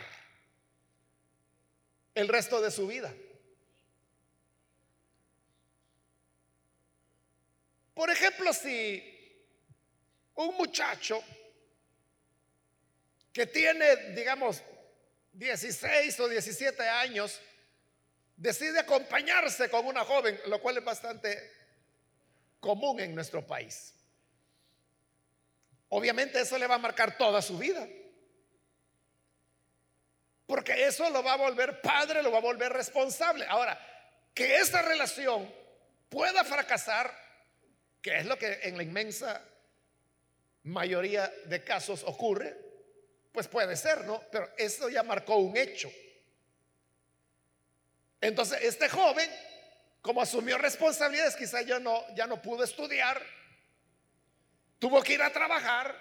el 2.14 2.28
resto 2.28 2.60
de 2.60 2.70
su 2.70 2.86
vida. 2.86 3.14
Por 7.96 8.10
ejemplo, 8.10 8.52
si 8.52 9.02
un 10.34 10.54
muchacho 10.58 11.24
que 13.32 13.46
tiene, 13.46 14.12
digamos, 14.12 14.62
16 15.32 16.20
o 16.20 16.28
17 16.28 16.86
años, 16.90 17.40
decide 18.36 18.80
acompañarse 18.80 19.70
con 19.70 19.86
una 19.86 20.04
joven, 20.04 20.38
lo 20.44 20.60
cual 20.60 20.76
es 20.76 20.84
bastante 20.84 21.50
común 22.60 23.00
en 23.00 23.14
nuestro 23.14 23.46
país. 23.46 23.94
Obviamente 25.88 26.38
eso 26.38 26.58
le 26.58 26.66
va 26.66 26.74
a 26.74 26.78
marcar 26.78 27.16
toda 27.16 27.40
su 27.40 27.56
vida. 27.56 27.88
Porque 30.44 30.86
eso 30.86 31.08
lo 31.08 31.22
va 31.22 31.32
a 31.32 31.36
volver 31.36 31.80
padre, 31.80 32.22
lo 32.22 32.30
va 32.30 32.38
a 32.38 32.42
volver 32.42 32.74
responsable. 32.74 33.46
Ahora, 33.48 33.80
que 34.34 34.56
esa 34.56 34.82
relación 34.82 35.50
pueda 36.10 36.44
fracasar 36.44 37.25
que 38.06 38.18
es 38.18 38.26
lo 38.26 38.38
que 38.38 38.60
en 38.62 38.76
la 38.76 38.84
inmensa 38.84 39.42
mayoría 40.62 41.26
de 41.46 41.64
casos 41.64 42.04
ocurre, 42.04 42.56
pues 43.32 43.48
puede 43.48 43.74
ser, 43.74 44.04
¿no? 44.04 44.22
Pero 44.30 44.48
eso 44.56 44.88
ya 44.88 45.02
marcó 45.02 45.38
un 45.38 45.56
hecho. 45.56 45.90
Entonces, 48.20 48.60
este 48.62 48.88
joven, 48.88 49.28
como 50.02 50.22
asumió 50.22 50.56
responsabilidades, 50.56 51.34
quizá 51.34 51.62
ya 51.62 51.80
no, 51.80 52.00
ya 52.14 52.28
no 52.28 52.40
pudo 52.40 52.62
estudiar, 52.62 53.20
tuvo 54.78 55.02
que 55.02 55.14
ir 55.14 55.22
a 55.22 55.32
trabajar 55.32 55.92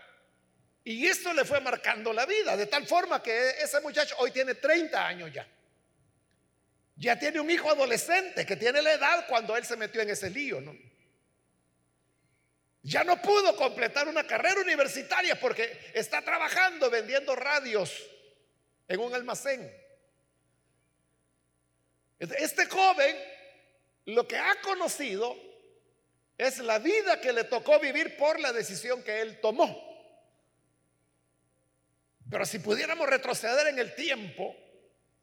y 0.84 1.08
esto 1.08 1.34
le 1.34 1.44
fue 1.44 1.60
marcando 1.60 2.14
la 2.14 2.28
vida, 2.28 2.56
de 2.56 2.68
tal 2.68 2.86
forma 2.86 3.24
que 3.24 3.50
ese 3.64 3.82
muchacho 3.82 4.14
hoy 4.20 4.30
tiene 4.30 4.54
30 4.54 5.08
años 5.08 5.34
ya. 5.34 5.48
Ya 6.98 7.18
tiene 7.18 7.40
un 7.40 7.50
hijo 7.50 7.72
adolescente 7.72 8.46
que 8.46 8.58
tiene 8.58 8.84
la 8.84 8.94
edad 8.94 9.26
cuando 9.28 9.58
él 9.58 9.66
se 9.66 9.76
metió 9.76 10.02
en 10.02 10.12
ese 10.12 10.30
lío, 10.30 10.62
¿no? 10.62 10.94
Ya 12.86 13.04
no 13.04 13.20
pudo 13.20 13.56
completar 13.56 14.08
una 14.08 14.28
carrera 14.28 14.62
universitaria 14.62 15.40
porque 15.40 15.92
está 15.96 16.22
trabajando 16.22 16.88
vendiendo 16.92 17.36
radios 17.36 17.92
en 18.88 19.00
un 19.00 19.12
almacén. 19.12 19.76
Este 22.20 22.68
joven 22.68 23.18
lo 24.06 24.28
que 24.28 24.38
ha 24.38 24.62
conocido 24.62 25.36
es 26.38 26.60
la 26.60 26.78
vida 26.78 27.20
que 27.20 27.34
le 27.34 27.46
tocó 27.46 27.80
vivir 27.80 28.18
por 28.18 28.40
la 28.40 28.54
decisión 28.54 29.02
que 29.02 29.20
él 29.20 29.42
tomó. 29.42 29.84
Pero 32.30 32.46
si 32.46 32.60
pudiéramos 32.60 33.10
retroceder 33.10 33.66
en 33.66 33.80
el 33.80 33.96
tiempo 33.96 34.56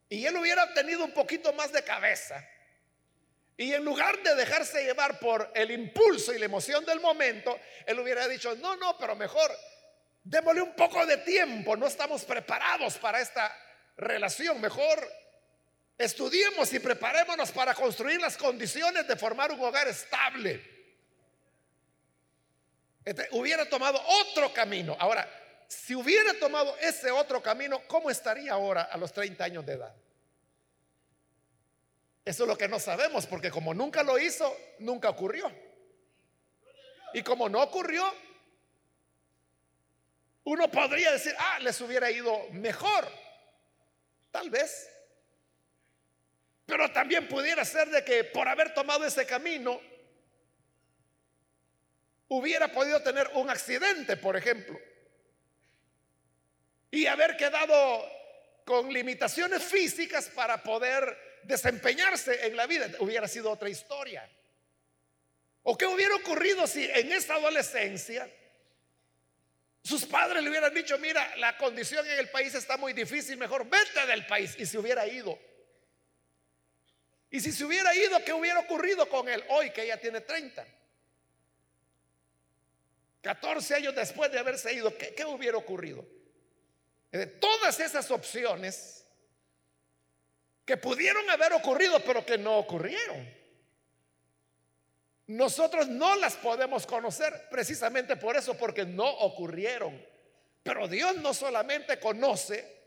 y 0.09 0.27
él 0.27 0.37
hubiera 0.37 0.75
tenido 0.75 1.05
un 1.05 1.13
poquito 1.13 1.53
más 1.53 1.71
de 1.71 1.85
cabeza, 1.85 2.45
y 3.63 3.73
en 3.73 3.85
lugar 3.85 4.21
de 4.25 4.35
dejarse 4.35 4.83
llevar 4.83 5.21
por 5.21 5.53
el 5.55 5.71
impulso 5.71 6.35
y 6.35 6.39
la 6.41 6.47
emoción 6.47 6.85
del 6.85 6.99
momento, 6.99 7.61
él 7.87 8.01
hubiera 8.01 8.27
dicho, 8.27 8.57
no, 8.57 8.75
no, 8.75 8.99
pero 8.99 9.15
mejor 9.15 9.57
démosle 10.25 10.63
un 10.63 10.75
poco 10.75 11.07
de 11.07 11.19
tiempo, 11.19 11.77
no 11.77 11.87
estamos 11.87 12.25
preparados 12.25 12.99
para 12.99 13.21
esta 13.21 13.57
relación, 13.97 14.61
mejor 14.61 15.09
estudiemos 15.97 16.73
y 16.73 16.81
preparémonos 16.81 17.53
para 17.53 17.73
construir 17.73 18.21
las 18.21 18.37
condiciones 18.37 19.07
de 19.07 19.15
formar 19.15 19.53
un 19.53 19.61
hogar 19.61 19.87
estable. 19.87 20.61
Este, 23.05 23.29
hubiera 23.31 23.69
tomado 23.69 24.03
otro 24.23 24.53
camino. 24.53 24.97
Ahora, 24.99 25.29
si 25.69 25.95
hubiera 25.95 26.35
tomado 26.35 26.77
ese 26.79 27.13
otro 27.13 27.41
camino, 27.41 27.81
¿cómo 27.87 28.11
estaría 28.11 28.55
ahora 28.55 28.83
a 28.83 28.97
los 28.97 29.13
30 29.13 29.45
años 29.45 29.65
de 29.65 29.75
edad? 29.75 29.95
Eso 32.25 32.45
es 32.45 32.49
lo 32.49 32.57
que 32.57 32.69
no 32.69 32.79
sabemos, 32.79 33.27
porque 33.27 33.51
como 33.51 33.75
nunca 33.75 34.03
lo 34.03 34.19
hizo, 34.19 34.57
nunca 34.79 35.11
ocurrió. 35.11 35.51
Y 37.15 37.23
como 37.23 37.49
no 37.49 37.63
ocurrió, 37.63 38.05
uno 40.45 40.71
podría 40.71 41.13
decir, 41.13 41.35
ah, 41.39 41.59
les 41.61 41.81
hubiera 41.81 42.11
ido 42.11 42.49
mejor. 42.51 43.09
Tal 44.31 44.51
vez. 44.51 44.89
Pero 46.65 46.91
también 46.93 47.29
pudiera 47.29 47.65
ser 47.65 47.91
de 47.91 48.05
que 48.05 48.25
por 48.25 48.49
haber 48.49 48.73
tomado 48.73 49.05
ese 49.05 49.27
camino, 49.27 49.81
hubiera 52.29 52.73
podido 52.73 53.03
tener 53.03 53.29
un 53.35 53.51
accidente, 53.51 54.17
por 54.17 54.37
ejemplo. 54.37 54.79
Y 56.91 57.07
haber 57.07 57.37
quedado 57.37 58.09
con 58.65 58.93
limitaciones 58.93 59.63
físicas 59.63 60.29
para 60.29 60.63
poder 60.63 61.32
desempeñarse 61.45 62.47
en 62.47 62.57
la 62.57 62.67
vida, 62.67 62.91
hubiera 63.01 63.29
sido 63.29 63.51
otra 63.51 63.69
historia. 63.69 64.29
¿O 65.63 65.77
qué 65.77 65.87
hubiera 65.87 66.15
ocurrido 66.17 66.67
si 66.67 66.85
en 66.85 67.13
esa 67.13 67.35
adolescencia 67.35 68.29
sus 69.83 70.05
padres 70.05 70.43
le 70.43 70.51
hubieran 70.51 70.73
dicho, 70.75 70.99
mira, 70.99 71.37
la 71.37 71.57
condición 71.57 72.07
en 72.07 72.19
el 72.19 72.31
país 72.31 72.55
está 72.55 72.77
muy 72.77 72.93
difícil, 72.93 73.37
mejor 73.37 73.69
vete 73.69 74.07
del 74.07 74.27
país 74.27 74.55
y 74.59 74.67
se 74.67 74.79
hubiera 74.79 75.07
ido? 75.07 75.39
Y 77.31 77.41
si 77.41 77.51
se 77.51 77.65
hubiera 77.65 77.95
ido, 77.95 78.23
¿qué 78.25 78.33
hubiera 78.33 78.61
ocurrido 78.61 79.09
con 79.09 79.29
él 79.29 79.43
hoy 79.49 79.71
que 79.71 79.85
ella 79.85 79.99
tiene 79.99 80.21
30? 80.21 80.67
14 83.23 83.75
años 83.77 83.95
después 83.95 84.31
de 84.31 84.39
haberse 84.39 84.73
ido, 84.73 84.97
¿qué, 84.99 85.15
qué 85.15 85.25
hubiera 85.25 85.57
ocurrido? 85.57 86.05
De 87.11 87.27
todas 87.27 87.79
esas 87.79 88.11
opciones 88.11 89.02
que 90.65 90.77
pudieron 90.77 91.29
haber 91.31 91.53
ocurrido, 91.53 92.01
pero 92.01 92.25
que 92.25 92.39
no 92.39 92.59
ocurrieron. 92.59 93.43
Nosotros 95.27 95.89
no 95.89 96.17
las 96.17 96.35
podemos 96.35 96.87
conocer 96.87 97.49
precisamente 97.51 98.17
por 98.17 98.37
eso, 98.37 98.55
porque 98.55 98.85
no 98.85 99.09
ocurrieron. 99.09 100.05
Pero 100.63 100.89
Dios 100.89 101.17
no 101.17 101.35
solamente 101.35 101.99
conoce 101.99 102.83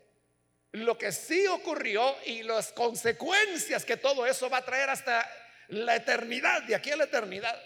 lo 0.71 0.97
que 0.97 1.11
sí 1.11 1.47
ocurrió 1.47 2.15
y 2.25 2.43
las 2.43 2.71
consecuencias 2.73 3.85
que 3.85 3.97
todo 3.97 4.25
eso 4.25 4.49
va 4.49 4.57
a 4.57 4.65
traer 4.65 4.89
hasta 4.89 5.29
la 5.69 5.95
eternidad, 5.95 6.63
de 6.63 6.75
aquí 6.75 6.91
a 6.91 6.97
la 6.97 7.05
eternidad, 7.05 7.57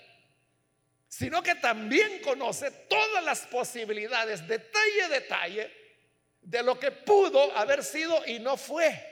sino 1.08 1.42
que 1.42 1.56
también 1.56 2.22
conoce 2.22 2.70
todas 2.70 3.24
las 3.24 3.42
posibilidades, 3.48 4.48
detalle 4.48 5.04
a 5.04 5.10
detalle, 5.10 5.80
de 6.42 6.64
lo 6.64 6.80
que 6.80 6.92
pudo 6.92 7.56
haber 7.58 7.84
sido 7.84 8.26
y 8.26 8.40
no 8.40 8.58
fue. 8.58 9.09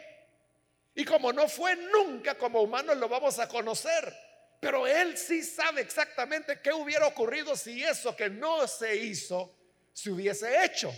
Y 0.98 1.06
como 1.06 1.32
no 1.32 1.48
fue 1.48 1.76
nunca, 1.76 2.36
como 2.40 2.60
humanos 2.60 2.98
lo 2.98 3.08
vamos 3.08 3.38
a 3.38 3.48
conocer. 3.48 4.12
Pero 4.60 4.88
Él 4.88 5.16
sí 5.16 5.44
sabe 5.44 5.82
exactamente 5.82 6.60
qué 6.60 6.74
hubiera 6.74 7.06
ocurrido 7.06 7.56
si 7.56 7.84
eso 7.84 8.16
que 8.16 8.32
no 8.32 8.68
se 8.68 8.96
hizo 8.96 9.56
se 9.94 10.10
hubiese 10.10 10.66
hecho. 10.66 10.92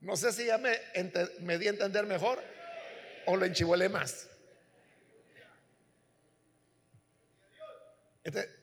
No 0.00 0.16
sé 0.16 0.32
si 0.32 0.46
ya 0.46 0.56
me, 0.56 0.80
me 1.40 1.58
di 1.58 1.66
a 1.66 1.70
entender 1.70 2.06
mejor 2.06 2.42
o 3.26 3.36
lo 3.36 3.44
enchivolé 3.44 3.90
más. 3.90 4.26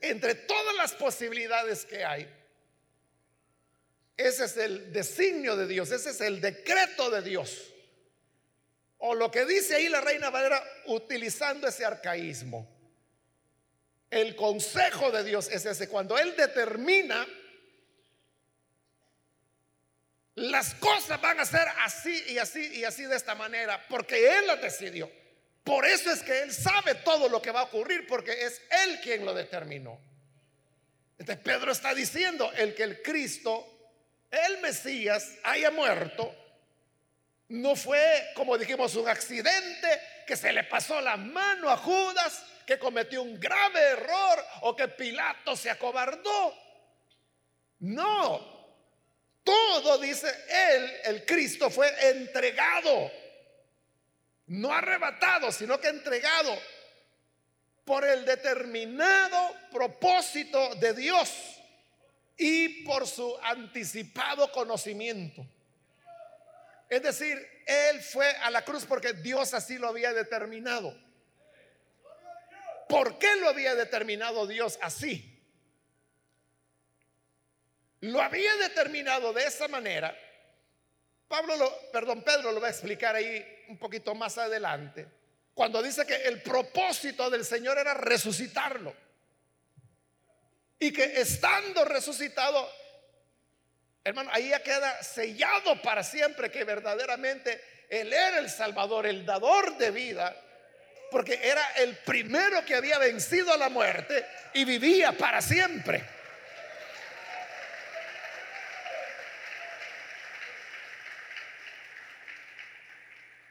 entre 0.02 0.34
todas 0.34 0.76
las 0.78 0.94
posibilidades 0.94 1.86
que 1.86 2.04
hay, 2.04 2.28
ese 4.18 4.46
es 4.46 4.58
el 4.58 4.92
designio 4.92 5.56
de 5.56 5.68
Dios, 5.68 5.92
ese 5.92 6.10
es 6.10 6.22
el 6.22 6.42
decreto 6.42 7.12
de 7.12 7.22
Dios. 7.22 7.72
O 9.00 9.16
lo 9.16 9.32
que 9.32 9.46
dice 9.46 9.76
ahí 9.76 9.90
la 9.90 10.02
reina 10.02 10.30
Valera 10.30 10.62
utilizando 10.86 11.68
ese 11.68 11.86
arcaísmo. 11.86 12.68
El 14.10 14.36
consejo 14.36 15.12
de 15.12 15.24
Dios 15.24 15.50
es 15.50 15.66
ese. 15.66 15.88
Cuando 15.88 16.18
Él 16.18 16.36
determina, 16.36 17.26
las 20.36 20.74
cosas 20.76 21.20
van 21.22 21.40
a 21.40 21.46
ser 21.46 21.68
así 21.82 22.24
y 22.30 22.38
así 22.38 22.76
y 22.76 22.84
así 22.84 23.04
de 23.04 23.16
esta 23.16 23.36
manera, 23.36 23.86
porque 23.88 24.38
Él 24.38 24.48
las 24.48 24.62
decidió. 24.62 25.10
Por 25.64 25.86
eso 25.86 26.12
es 26.12 26.24
que 26.24 26.42
Él 26.42 26.54
sabe 26.54 26.96
todo 26.96 27.30
lo 27.30 27.42
que 27.42 27.52
va 27.52 27.62
a 27.62 27.64
ocurrir, 27.64 28.08
porque 28.08 28.32
es 28.32 28.62
Él 28.84 29.00
quien 29.02 29.26
lo 29.26 29.34
determinó. 29.34 30.00
Entonces 31.18 31.44
Pedro 31.44 31.72
está 31.72 31.94
diciendo, 31.94 32.52
el 32.54 32.74
que 32.74 32.84
el 32.84 33.02
Cristo, 33.02 33.66
el 34.32 34.62
Mesías, 34.62 35.36
haya 35.44 35.70
muerto, 35.70 36.34
no 37.50 37.76
fue, 37.76 38.32
como 38.36 38.58
dijimos, 38.58 38.96
un 38.96 39.08
accidente 39.08 40.02
que 40.26 40.36
se 40.36 40.54
le 40.54 40.64
pasó 40.64 41.02
la 41.02 41.18
mano 41.18 41.70
a 41.70 41.78
Judas, 41.78 42.44
que 42.66 42.80
cometió 42.80 43.24
un 43.24 43.40
grave 43.40 43.80
error 43.80 44.46
o 44.62 44.76
que 44.76 44.88
Pilato 44.88 45.56
se 45.56 45.70
acobardó. 45.70 46.56
No, 47.80 48.60
todo 49.44 49.98
dice 49.98 50.28
él, 50.50 50.92
el 51.06 51.26
Cristo 51.26 51.70
fue 51.70 51.92
entregado 52.10 53.12
no 54.50 54.74
arrebatado, 54.74 55.52
sino 55.52 55.80
que 55.80 55.90
entregado 55.90 56.58
por 57.86 58.04
el 58.04 58.26
determinado 58.26 59.56
propósito 59.72 60.76
de 60.76 60.94
Dios 60.94 61.32
y 62.36 62.84
por 62.84 63.08
su 63.08 63.38
anticipado 63.44 64.52
conocimiento. 64.52 65.46
Es 66.90 67.02
decir, 67.04 67.38
Él 67.66 68.02
fue 68.02 68.28
a 68.28 68.50
la 68.50 68.64
cruz 68.64 68.86
porque 68.86 69.14
Dios 69.14 69.54
así 69.54 69.78
lo 69.78 69.88
había 69.88 70.14
determinado. 70.14 70.98
¿Por 72.88 73.20
qué 73.20 73.36
lo 73.36 73.50
había 73.50 73.76
determinado 73.76 74.48
Dios 74.48 74.80
así? 74.82 75.40
Lo 78.02 78.22
había 78.22 78.56
determinado 78.58 79.34
de 79.34 79.46
esa 79.46 79.68
manera 79.68 80.18
Pablo, 81.30 81.56
lo, 81.56 81.92
perdón, 81.92 82.24
Pedro 82.24 82.52
lo 82.52 82.60
va 82.60 82.68
a 82.68 82.72
explicar 82.72 83.16
ahí 83.16 83.46
un 83.68 83.78
poquito 83.78 84.16
más 84.16 84.40
adelante, 84.40 85.08
cuando 85.54 85.82
dice 85.82 86.06
que 86.06 86.16
el 86.24 86.42
propósito 86.42 87.30
del 87.30 87.46
Señor 87.46 87.78
era 87.78 87.94
resucitarlo. 87.94 88.94
Y 90.80 90.92
que 90.92 91.22
estando 91.22 91.86
resucitado, 91.86 92.68
hermano, 94.10 94.30
ahí 94.34 94.50
ya 94.50 94.62
queda 94.62 95.02
sellado 95.04 95.82
para 95.82 96.04
siempre 96.04 96.52
que 96.52 96.64
verdaderamente 96.64 97.86
Él 97.90 98.12
era 98.12 98.40
el 98.40 98.50
Salvador, 98.50 99.06
el 99.06 99.26
dador 99.26 99.78
de 99.78 99.92
vida, 99.92 100.36
porque 101.12 101.40
era 101.42 101.66
el 101.78 101.96
primero 101.98 102.64
que 102.66 102.76
había 102.76 102.98
vencido 102.98 103.54
a 103.54 103.58
la 103.58 103.70
muerte 103.70 104.26
y 104.54 104.66
vivía 104.66 105.12
para 105.12 105.42
siempre. 105.42 106.04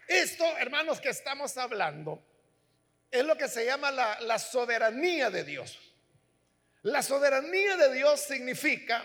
Esto, 0.07 0.45
hermanos, 0.59 1.01
que 1.01 1.11
estamos 1.11 1.57
hablando 1.59 2.23
es 3.11 3.25
lo 3.25 3.37
que 3.37 3.49
se 3.49 3.65
llama 3.65 3.91
la, 3.91 4.19
la 4.21 4.39
soberanía 4.39 5.31
de 5.31 5.45
Dios. 5.45 5.79
La 6.83 7.03
soberanía 7.03 7.77
de 7.77 7.93
Dios 7.95 8.21
significa 8.21 9.05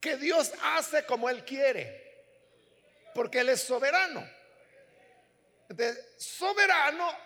que 0.00 0.16
Dios 0.16 0.52
hace 0.62 1.04
como 1.04 1.28
Él 1.28 1.44
quiere, 1.44 2.24
porque 3.14 3.40
Él 3.40 3.50
es 3.50 3.60
soberano. 3.60 4.26
soberano 6.16 7.16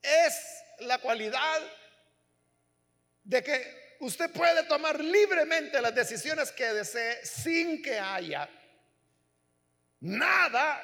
es 0.00 0.62
la 0.80 0.98
cualidad 0.98 1.60
de 3.24 3.42
que 3.42 3.96
usted 4.00 4.30
puede 4.30 4.64
tomar 4.64 4.98
libremente 4.98 5.80
las 5.80 5.94
decisiones 5.94 6.52
que 6.52 6.72
desee 6.72 7.24
sin 7.24 7.82
que 7.82 7.98
haya 7.98 8.48
nada 10.00 10.82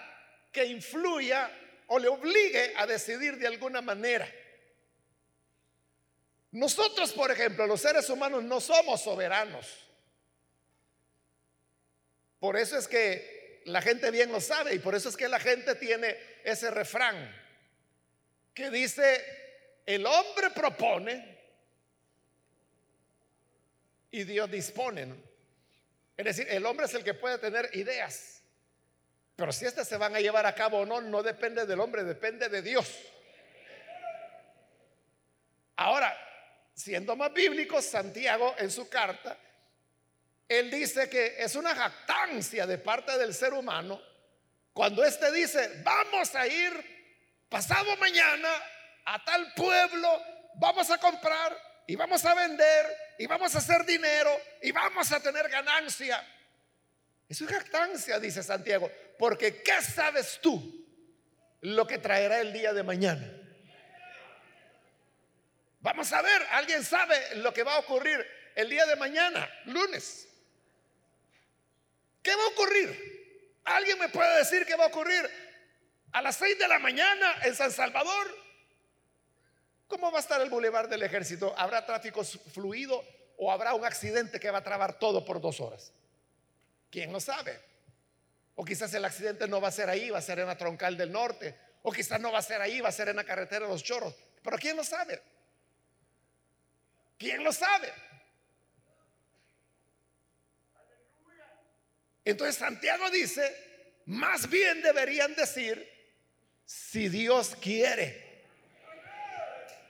que 0.53 0.65
influya 0.67 1.51
o 1.89 1.99
le 1.99 2.09
obligue 2.09 2.75
a 2.77 2.87
decidir 2.87 3.39
de 3.39 3.47
alguna 3.47 3.81
manera. 3.81 4.29
Nosotros, 6.53 7.13
por 7.13 7.31
ejemplo, 7.31 7.67
los 7.67 7.81
seres 7.81 8.09
humanos 8.09 8.43
no 8.43 8.61
somos 8.61 9.03
soberanos. 9.03 9.86
Por 12.39 12.57
eso 12.57 12.79
es 12.79 12.87
que 12.89 13.63
la 13.67 13.83
gente 13.83 14.11
bien 14.11 14.31
lo 14.31 14.41
sabe 14.41 14.75
y 14.75 14.79
por 14.79 14.95
eso 14.95 15.09
es 15.09 15.17
que 15.17 15.29
la 15.29 15.41
gente 15.41 15.75
tiene 15.75 16.17
ese 16.45 16.71
refrán 16.71 17.35
que 18.55 18.71
dice, 18.71 19.25
el 19.85 20.07
hombre 20.07 20.51
propone 20.51 21.37
y 24.11 24.25
Dios 24.25 24.51
dispone. 24.51 25.15
Es 26.17 26.25
decir, 26.25 26.47
el 26.49 26.65
hombre 26.65 26.87
es 26.87 26.95
el 26.95 27.05
que 27.05 27.15
puede 27.15 27.39
tener 27.39 27.69
ideas. 27.75 28.41
Pero 29.37 29.53
si 29.53 29.67
estas 29.67 29.87
se 29.87 29.99
van 29.99 30.17
a 30.17 30.21
llevar 30.21 30.47
a 30.47 30.55
cabo 30.55 30.79
o 30.79 30.87
no, 30.87 31.03
no 31.03 31.23
depende 31.23 31.67
del 31.67 31.81
hombre, 31.81 32.05
depende 32.05 32.49
de 32.49 32.63
Dios. 32.63 32.99
Ahora, 35.77 36.17
siendo 36.73 37.15
más 37.15 37.33
bíblico, 37.35 37.83
Santiago 37.83 38.55
en 38.59 38.71
su 38.71 38.89
carta, 38.89 39.37
él 40.49 40.71
dice 40.71 41.09
que 41.09 41.37
es 41.39 41.57
una 41.57 41.75
jactancia 41.75 42.67
de 42.67 42.79
parte 42.79 43.17
del 43.19 43.35
ser 43.35 43.53
humano 43.53 44.01
cuando 44.77 45.03
éste 45.03 45.33
dice, 45.33 45.81
vamos 45.83 46.35
a 46.35 46.47
ir 46.47 47.47
pasado 47.49 47.97
mañana 47.97 48.51
a 49.07 49.25
tal 49.25 49.55
pueblo, 49.55 50.23
vamos 50.57 50.91
a 50.91 50.99
comprar 50.99 51.57
y 51.87 51.97
vamos 51.97 52.23
a 52.27 52.35
vender 52.35 52.87
y 53.19 53.27
vamos 53.27 53.55
a 53.55 53.59
hacer 53.59 53.87
dinero 53.87 54.31
y 54.61 54.73
vamos 54.73 55.11
a 55.13 55.21
tener 55.21 55.49
ganancia. 55.49 56.23
Es 57.27 57.43
jactancia, 57.43 58.21
dice 58.21 58.43
Santiago, 58.43 58.93
porque 59.19 59.63
¿qué 59.63 59.81
sabes 59.81 60.39
tú 60.43 60.87
lo 61.63 61.87
que 61.87 61.97
traerá 61.97 62.41
el 62.41 62.53
día 62.53 62.75
de 62.75 62.83
mañana? 62.83 63.33
Vamos 65.81 66.13
a 66.13 66.21
ver, 66.21 66.43
¿alguien 66.51 66.85
sabe 66.85 67.37
lo 67.37 67.55
que 67.55 67.63
va 67.63 67.77
a 67.77 67.79
ocurrir 67.79 68.27
el 68.55 68.69
día 68.69 68.85
de 68.85 68.97
mañana, 68.97 69.49
lunes? 69.65 70.26
¿Qué 72.27 72.35
va 72.35 72.43
a 72.43 72.49
ocurrir? 72.49 73.61
¿Alguien 73.67 74.01
me 74.01 74.09
puede 74.09 74.39
decir 74.39 74.67
qué 74.67 74.75
va 74.75 74.87
a 74.87 74.89
ocurrir 74.89 75.31
a 76.11 76.21
las 76.21 76.35
6 76.35 76.59
de 76.59 76.67
la 76.67 76.81
mañana 76.81 77.37
en 77.45 77.55
San 77.55 77.71
Salvador? 77.71 78.37
¿Cómo 79.87 80.11
va 80.11 80.19
a 80.19 80.21
estar 80.23 80.41
el 80.41 80.51
bulevar 80.51 80.89
del 80.89 81.05
ejército? 81.05 81.55
¿Habrá 81.57 81.87
tráfico 81.87 82.25
fluido 82.25 83.05
o 83.37 83.53
habrá 83.53 83.75
un 83.75 83.85
accidente 83.85 84.41
que 84.41 84.51
va 84.51 84.59
a 84.59 84.65
trabar 84.65 84.99
todo 84.99 85.25
por 85.25 85.41
dos 85.41 85.61
horas? 85.61 85.93
¿Quién 86.91 87.13
lo 87.13 87.21
sabe? 87.21 87.61
O 88.57 88.65
quizás 88.65 88.93
el 88.95 89.05
accidente 89.05 89.47
no 89.47 89.61
va 89.61 89.69
a 89.69 89.71
ser 89.71 89.89
ahí, 89.89 90.11
va 90.11 90.19
a 90.19 90.23
ser 90.23 90.41
en 90.41 90.49
la 90.49 90.59
troncal 90.59 90.97
del 90.97 91.13
norte. 91.13 91.57
O 91.85 91.93
quizás 91.93 92.19
no 92.21 92.33
va 92.33 92.41
a 92.41 92.43
ser 92.43 92.61
ahí, 92.61 92.81
va 92.81 92.89
a 92.89 92.93
ser 92.93 93.09
en 93.09 93.15
la 93.15 93.25
carretera 93.25 93.67
de 93.67 93.73
los 93.73 93.85
chorros. 93.85 94.17
Pero 94.43 94.59
¿quién 94.59 94.77
lo 94.77 94.83
sabe? 94.83 95.23
¿Quién 97.17 97.45
lo 97.45 97.53
sabe? 97.53 97.93
Entonces 102.27 102.57
Santiago 102.57 103.09
dice, 103.09 104.03
más 104.07 104.51
bien 104.51 104.83
deberían 104.83 105.37
decir, 105.37 105.89
si 106.65 107.09
Dios 107.09 107.57
quiere, 107.63 108.43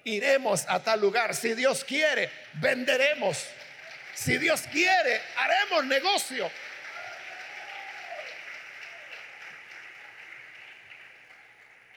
iremos 0.05 0.66
a 0.68 0.83
tal 0.83 1.01
lugar. 1.01 1.35
Si 1.35 1.55
Dios 1.55 1.83
quiere, 1.83 2.31
venderemos. 2.61 3.42
Si 4.14 4.37
Dios 4.37 4.61
quiere, 4.70 5.22
haremos 5.35 5.87
negocio. 5.87 6.51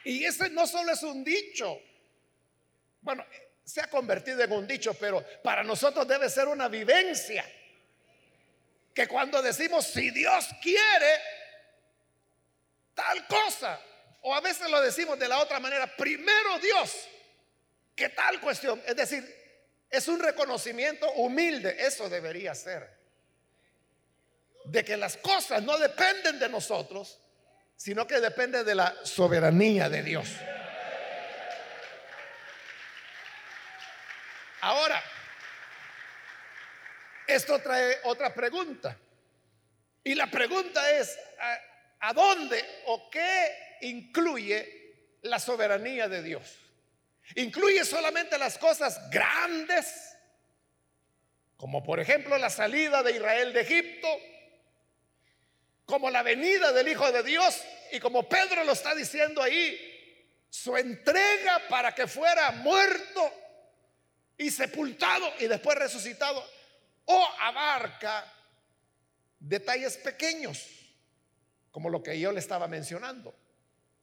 Y 0.05 0.23
ese 0.23 0.49
no 0.51 0.65
solo 0.65 0.93
es 0.93 1.03
un 1.03 1.21
dicho. 1.21 1.81
Bueno, 3.01 3.25
se 3.65 3.81
ha 3.81 3.89
convertido 3.89 4.41
en 4.41 4.53
un 4.53 4.65
dicho, 4.65 4.93
pero 4.93 5.21
para 5.43 5.63
nosotros 5.63 6.07
debe 6.07 6.29
ser 6.29 6.47
una 6.47 6.69
vivencia. 6.69 7.45
Que 8.99 9.07
cuando 9.07 9.41
decimos, 9.41 9.87
si 9.87 10.11
Dios 10.11 10.49
quiere 10.61 11.21
tal 12.93 13.25
cosa, 13.27 13.79
o 14.23 14.35
a 14.35 14.41
veces 14.41 14.69
lo 14.69 14.81
decimos 14.81 15.17
de 15.17 15.29
la 15.29 15.39
otra 15.39 15.57
manera, 15.57 15.87
primero 15.95 16.59
Dios, 16.59 17.07
que 17.95 18.09
tal 18.09 18.41
cuestión. 18.41 18.83
Es 18.85 18.97
decir, 18.97 19.23
es 19.89 20.05
un 20.09 20.19
reconocimiento 20.19 21.09
humilde, 21.13 21.77
eso 21.79 22.09
debería 22.09 22.53
ser. 22.53 22.89
De 24.65 24.83
que 24.83 24.97
las 24.97 25.15
cosas 25.15 25.63
no 25.63 25.77
dependen 25.77 26.37
de 26.37 26.49
nosotros, 26.49 27.21
sino 27.77 28.05
que 28.05 28.19
depende 28.19 28.65
de 28.65 28.75
la 28.75 28.93
soberanía 29.05 29.87
de 29.87 30.03
Dios. 30.03 30.27
Ahora, 34.59 35.01
esto 37.29 37.59
trae 37.59 37.99
otra 38.03 38.33
pregunta. 38.33 38.97
Y 40.03 40.15
la 40.15 40.29
pregunta 40.29 40.91
es, 40.97 41.17
¿a, 41.99 42.13
dónde 42.13 42.63
o 42.87 43.09
qué 43.09 43.77
incluye 43.81 45.17
la 45.21 45.39
soberanía 45.39 46.07
de 46.07 46.23
Dios? 46.23 46.55
¿Incluye 47.35 47.85
solamente 47.85 48.37
las 48.37 48.57
cosas 48.57 49.09
grandes? 49.11 50.15
Como 51.57 51.83
por 51.83 51.99
ejemplo 51.99 52.37
la 52.37 52.49
salida 52.49 53.03
de 53.03 53.11
Israel 53.11 53.53
de 53.53 53.61
Egipto, 53.61 54.07
como 55.85 56.09
la 56.09 56.23
venida 56.23 56.71
del 56.71 56.87
Hijo 56.87 57.11
de 57.11 57.23
Dios 57.23 57.61
y 57.91 57.99
como 57.99 58.27
Pedro 58.27 58.63
lo 58.63 58.71
está 58.71 58.95
diciendo 58.95 59.41
ahí, 59.41 59.85
su 60.49 60.75
entrega 60.75 61.67
para 61.69 61.93
que 61.93 62.07
fuera 62.07 62.51
muerto 62.51 63.31
y 64.37 64.49
sepultado 64.49 65.31
y 65.39 65.47
después 65.47 65.77
resucitado, 65.77 66.43
o 67.11 67.27
abarca 67.39 68.23
detalles 69.39 69.97
pequeños, 69.97 70.67
como 71.71 71.89
lo 71.89 72.03
que 72.03 72.19
yo 72.19 72.31
le 72.31 72.39
estaba 72.39 72.67
mencionando. 72.67 73.35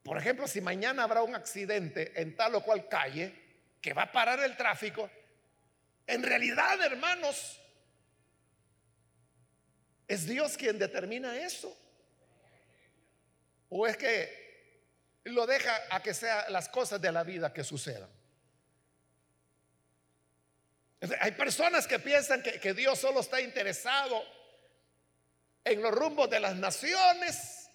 Por 0.02 0.18
ejemplo, 0.18 0.48
si 0.48 0.60
mañana 0.60 1.04
habrá 1.04 1.22
un 1.22 1.36
accidente 1.36 2.20
en 2.20 2.34
tal 2.34 2.56
o 2.56 2.64
cual 2.64 2.88
calle 2.88 3.32
que 3.80 3.92
va 3.92 4.02
a 4.02 4.12
parar 4.12 4.40
el 4.40 4.56
tráfico, 4.56 5.08
en 6.04 6.24
realidad, 6.24 6.82
hermanos, 6.82 7.60
es 10.08 10.26
Dios 10.26 10.56
quien 10.56 10.76
determina 10.76 11.38
eso. 11.38 11.76
¿O 13.68 13.86
es 13.86 13.96
que 13.96 15.22
lo 15.24 15.46
deja 15.46 15.72
a 15.90 16.02
que 16.02 16.12
sean 16.12 16.52
las 16.52 16.68
cosas 16.68 17.00
de 17.00 17.12
la 17.12 17.22
vida 17.22 17.52
que 17.52 17.62
sucedan? 17.62 18.10
Hay 21.20 21.32
personas 21.32 21.86
que 21.86 21.98
piensan 21.98 22.42
que, 22.42 22.74
Dios 22.74 22.98
solo 22.98 23.20
está 23.20 23.40
interesado 23.40 24.22
en 25.64 25.82
los 25.82 25.92
rumbos 25.92 26.30
de 26.30 26.40
las 26.40 26.56
naciones, 26.56 27.68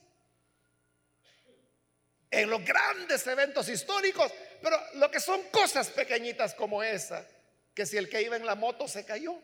en 2.31 2.49
los 2.49 2.63
grandes 2.65 3.25
eventos 3.27 3.69
históricos, 3.69 4.31
pero 4.61 4.77
lo 4.95 5.11
que 5.11 5.19
son 5.19 5.41
cosas 5.49 5.89
pequeñitas 5.89 6.55
como 6.55 6.81
esa, 6.81 7.27
que 7.75 7.85
si 7.85 7.97
el 7.97 8.09
que 8.09 8.21
iba 8.21 8.35
en 8.35 8.45
la 8.45 8.55
moto 8.55 8.87
se 8.87 9.05
cayó, 9.05 9.39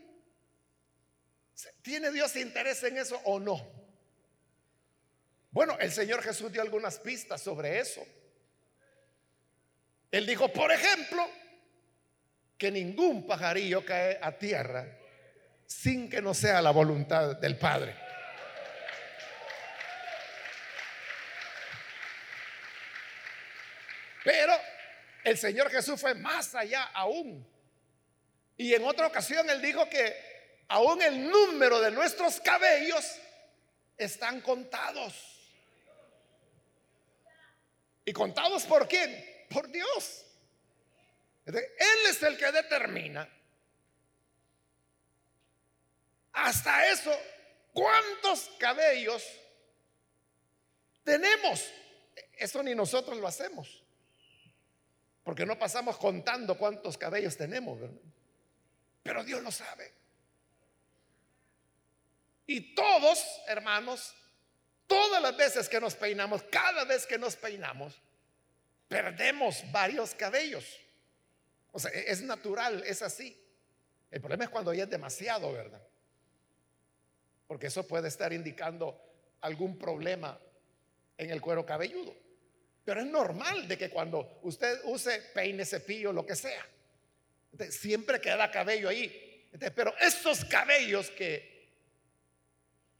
¿tiene 1.81 2.11
Dios 2.11 2.35
interés 2.35 2.83
en 2.83 2.97
eso 2.97 3.21
o 3.25 3.39
no? 3.39 3.77
Bueno, 5.51 5.77
el 5.79 5.91
Señor 5.91 6.23
Jesús 6.23 6.51
dio 6.51 6.61
algunas 6.61 6.99
pistas 6.99 7.41
sobre 7.41 7.79
eso. 7.79 8.05
Él 10.11 10.25
dijo, 10.25 10.51
por 10.51 10.71
ejemplo, 10.71 11.29
que 12.57 12.71
ningún 12.71 13.25
pajarillo 13.27 13.85
cae 13.85 14.19
a 14.21 14.31
tierra 14.31 14.85
sin 15.65 16.09
que 16.09 16.21
no 16.21 16.33
sea 16.33 16.61
la 16.61 16.71
voluntad 16.71 17.35
del 17.35 17.57
Padre. 17.57 17.95
Pero 24.23 24.53
el 25.23 25.37
Señor 25.37 25.69
Jesús 25.69 25.99
fue 25.99 26.13
más 26.15 26.55
allá 26.55 26.83
aún. 26.93 27.45
Y 28.57 28.73
en 28.73 28.83
otra 28.83 29.07
ocasión 29.07 29.49
él 29.49 29.61
dijo 29.61 29.87
que 29.89 30.63
aún 30.67 31.01
el 31.01 31.29
número 31.29 31.79
de 31.79 31.91
nuestros 31.91 32.39
cabellos 32.39 33.05
están 33.97 34.41
contados. 34.41 35.13
¿Y 38.03 38.13
contados 38.13 38.63
por 38.63 38.87
quién? 38.87 39.45
Por 39.49 39.69
Dios. 39.69 40.26
Él 41.55 42.09
es 42.09 42.21
el 42.23 42.37
que 42.37 42.51
determina 42.51 43.27
hasta 46.33 46.91
eso 46.91 47.17
cuántos 47.73 48.49
cabellos 48.59 49.23
tenemos. 51.03 51.65
Eso 52.33 52.61
ni 52.61 52.75
nosotros 52.75 53.17
lo 53.17 53.27
hacemos. 53.27 53.83
Porque 55.23 55.45
no 55.45 55.57
pasamos 55.57 55.97
contando 55.97 56.57
cuántos 56.57 56.97
cabellos 56.97 57.35
tenemos. 57.37 57.79
Pero 59.03 59.23
Dios 59.23 59.41
lo 59.41 59.51
sabe. 59.51 59.93
Y 62.45 62.75
todos, 62.75 63.23
hermanos, 63.47 64.13
todas 64.85 65.21
las 65.21 65.35
veces 65.35 65.67
que 65.67 65.81
nos 65.81 65.95
peinamos, 65.95 66.43
cada 66.43 66.85
vez 66.85 67.05
que 67.05 67.17
nos 67.17 67.35
peinamos, 67.35 67.93
perdemos 68.87 69.63
varios 69.71 70.13
cabellos. 70.13 70.65
O 71.71 71.79
sea, 71.79 71.91
es 71.91 72.21
natural, 72.21 72.83
es 72.85 73.01
así. 73.01 73.37
El 74.09 74.21
problema 74.21 74.45
es 74.45 74.49
cuando 74.49 74.73
ya 74.73 74.83
es 74.83 74.89
demasiado, 74.89 75.51
¿verdad? 75.51 75.81
Porque 77.47 77.67
eso 77.67 77.87
puede 77.87 78.07
estar 78.07 78.33
indicando 78.33 78.99
algún 79.41 79.77
problema 79.77 80.39
en 81.17 81.29
el 81.29 81.41
cuero 81.41 81.65
cabelludo. 81.65 82.15
Pero 82.85 83.01
es 83.01 83.07
normal 83.07 83.67
de 83.67 83.77
que 83.77 83.89
cuando 83.89 84.39
usted 84.43 84.81
use 84.85 85.21
peine, 85.33 85.65
cepillo, 85.65 86.13
lo 86.13 86.25
que 86.25 86.35
sea, 86.35 86.65
siempre 87.69 88.21
queda 88.21 88.49
cabello 88.49 88.89
ahí. 88.89 89.49
pero 89.75 89.93
esos 89.99 90.45
cabellos 90.45 91.09
que 91.11 91.57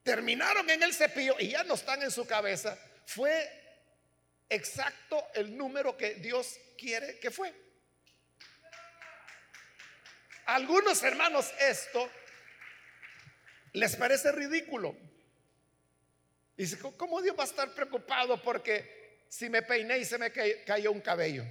terminaron 0.04 0.70
en 0.70 0.84
el 0.84 0.94
cepillo 0.94 1.36
y 1.40 1.50
ya 1.50 1.64
no 1.64 1.76
están 1.76 2.02
en 2.02 2.12
su 2.12 2.26
cabeza, 2.26 2.78
fue 3.06 3.50
exacto 4.50 5.24
el 5.36 5.56
número 5.56 5.96
que 5.98 6.16
Dios 6.16 6.60
quiere 6.78 7.20
que 7.20 7.32
fue 7.32 7.54
algunos 10.48 11.04
hermanos 11.04 11.54
esto 11.60 12.10
les 13.74 13.96
parece 13.96 14.32
ridículo. 14.32 14.96
Dice, 16.56 16.80
¿cómo 16.80 17.22
Dios 17.22 17.38
va 17.38 17.44
a 17.44 17.48
estar 17.48 17.70
preocupado 17.72 18.42
porque 18.42 19.26
si 19.30 19.50
me 19.50 19.62
peiné 19.62 20.00
y 20.00 20.06
se 20.06 20.18
me 20.18 20.32
cayó 20.32 20.92
un 20.92 21.02
cabello? 21.02 21.46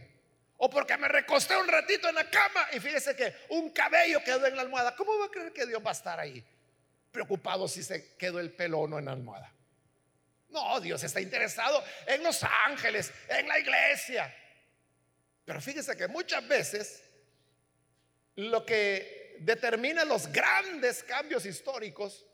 O 0.57 0.69
porque 0.71 0.97
me 0.97 1.07
recosté 1.07 1.57
un 1.57 1.69
ratito 1.69 2.09
en 2.09 2.15
la 2.17 2.29
cama 2.29 2.67
y 2.73 2.81
fíjese 2.81 3.15
que 3.15 3.33
un 3.51 3.71
cabello 3.71 4.25
quedó 4.25 4.47
en 4.47 4.57
la 4.57 4.63
almohada. 4.63 4.97
¿Cómo 4.97 5.17
va 5.19 5.27
a 5.27 5.31
creer 5.31 5.53
que 5.53 5.67
Dios 5.67 5.85
va 5.85 5.91
a 5.91 5.93
estar 5.93 6.19
ahí 6.19 6.43
preocupado 7.13 7.69
si 7.69 7.83
se 7.83 8.17
quedó 8.17 8.41
el 8.41 8.51
pelo 8.53 8.81
o 8.81 8.89
no 8.89 8.99
en 8.99 9.05
la 9.05 9.13
almohada? 9.13 9.53
No, 10.49 10.81
Dios 10.81 11.05
está 11.05 11.21
interesado 11.21 11.85
en 12.07 12.23
los 12.23 12.43
ángeles, 12.67 13.13
en 13.29 13.47
la 13.47 13.59
iglesia. 13.59 14.35
Pero 15.45 15.61
fíjese 15.61 15.97
que 15.97 16.09
muchas 16.09 16.49
veces 16.49 17.05
lo 18.37 18.65
que 18.65 19.37
determina 19.41 20.05
los 20.05 20.31
grandes 20.31 21.03
cambios 21.03 21.45
históricos 21.47 22.25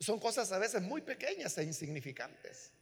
son 0.00 0.18
cosas 0.18 0.50
a 0.52 0.58
veces 0.58 0.80
muy 0.82 1.02
pequeñas 1.02 1.58
e 1.58 1.64
insignificantes. 1.64 2.72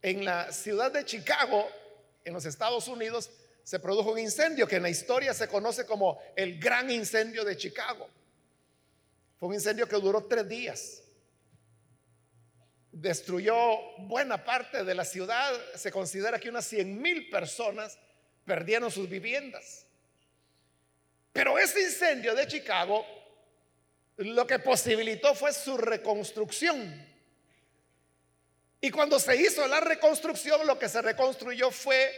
en 0.02 0.24
la 0.24 0.52
ciudad 0.52 0.92
de 0.92 1.04
Chicago, 1.04 1.68
en 2.24 2.34
los 2.34 2.44
Estados 2.44 2.86
Unidos, 2.88 3.30
se 3.62 3.78
produjo 3.78 4.10
un 4.12 4.18
incendio 4.18 4.68
que 4.68 4.76
en 4.76 4.82
la 4.82 4.90
historia 4.90 5.32
se 5.32 5.48
conoce 5.48 5.86
como 5.86 6.20
el 6.36 6.60
Gran 6.60 6.90
Incendio 6.90 7.42
de 7.44 7.56
Chicago. 7.56 8.10
Fue 9.38 9.48
un 9.48 9.54
incendio 9.54 9.88
que 9.88 9.96
duró 9.96 10.24
tres 10.24 10.46
días 10.46 11.03
destruyó 12.94 13.54
buena 13.98 14.44
parte 14.44 14.84
de 14.84 14.94
la 14.94 15.04
ciudad. 15.04 15.52
Se 15.74 15.90
considera 15.90 16.38
que 16.38 16.48
unas 16.48 16.64
100 16.66 17.02
mil 17.02 17.28
personas 17.28 17.98
perdieron 18.44 18.90
sus 18.90 19.08
viviendas. 19.08 19.86
Pero 21.32 21.58
ese 21.58 21.82
incendio 21.82 22.34
de 22.34 22.46
Chicago 22.46 23.04
lo 24.16 24.46
que 24.46 24.60
posibilitó 24.60 25.34
fue 25.34 25.52
su 25.52 25.76
reconstrucción. 25.76 27.04
Y 28.80 28.90
cuando 28.90 29.18
se 29.18 29.34
hizo 29.36 29.66
la 29.66 29.80
reconstrucción, 29.80 30.64
lo 30.66 30.78
que 30.78 30.88
se 30.88 31.02
reconstruyó 31.02 31.72
fue 31.72 32.12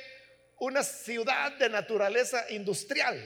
una 0.58 0.82
ciudad 0.82 1.52
de 1.52 1.70
naturaleza 1.70 2.44
industrial. 2.50 3.18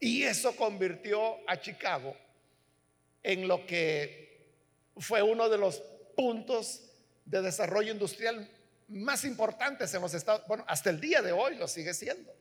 Y 0.00 0.22
eso 0.22 0.56
convirtió 0.56 1.36
a 1.46 1.60
Chicago 1.60 2.16
en 3.22 3.46
lo 3.46 3.66
que 3.66 4.26
fue 4.96 5.20
uno 5.20 5.48
de 5.48 5.58
los 5.58 5.82
puntos 6.16 6.82
de 7.24 7.42
desarrollo 7.42 7.92
industrial 7.92 8.50
más 8.88 9.24
importantes 9.24 9.92
en 9.94 10.02
los 10.02 10.14
Estados 10.14 10.46
Bueno, 10.46 10.64
hasta 10.66 10.90
el 10.90 11.00
día 11.00 11.22
de 11.22 11.32
hoy 11.32 11.56
lo 11.56 11.68
sigue 11.68 11.94
siendo. 11.94 12.34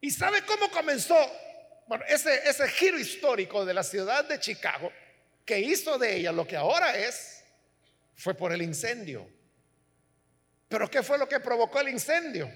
¿Y 0.00 0.10
sabe 0.10 0.44
cómo 0.44 0.70
comenzó? 0.70 1.16
Bueno, 1.86 2.04
ese, 2.08 2.48
ese 2.48 2.68
giro 2.68 2.98
histórico 2.98 3.64
de 3.64 3.74
la 3.74 3.82
ciudad 3.82 4.24
de 4.24 4.38
Chicago, 4.40 4.90
que 5.44 5.60
hizo 5.60 5.98
de 5.98 6.16
ella 6.16 6.32
lo 6.32 6.46
que 6.46 6.56
ahora 6.56 6.96
es, 6.96 7.42
fue 8.14 8.34
por 8.34 8.52
el 8.52 8.62
incendio. 8.62 9.28
Pero 10.68 10.90
¿qué 10.90 11.02
fue 11.02 11.18
lo 11.18 11.28
que 11.28 11.40
provocó 11.40 11.80
el 11.80 11.88
incendio? 11.88 12.50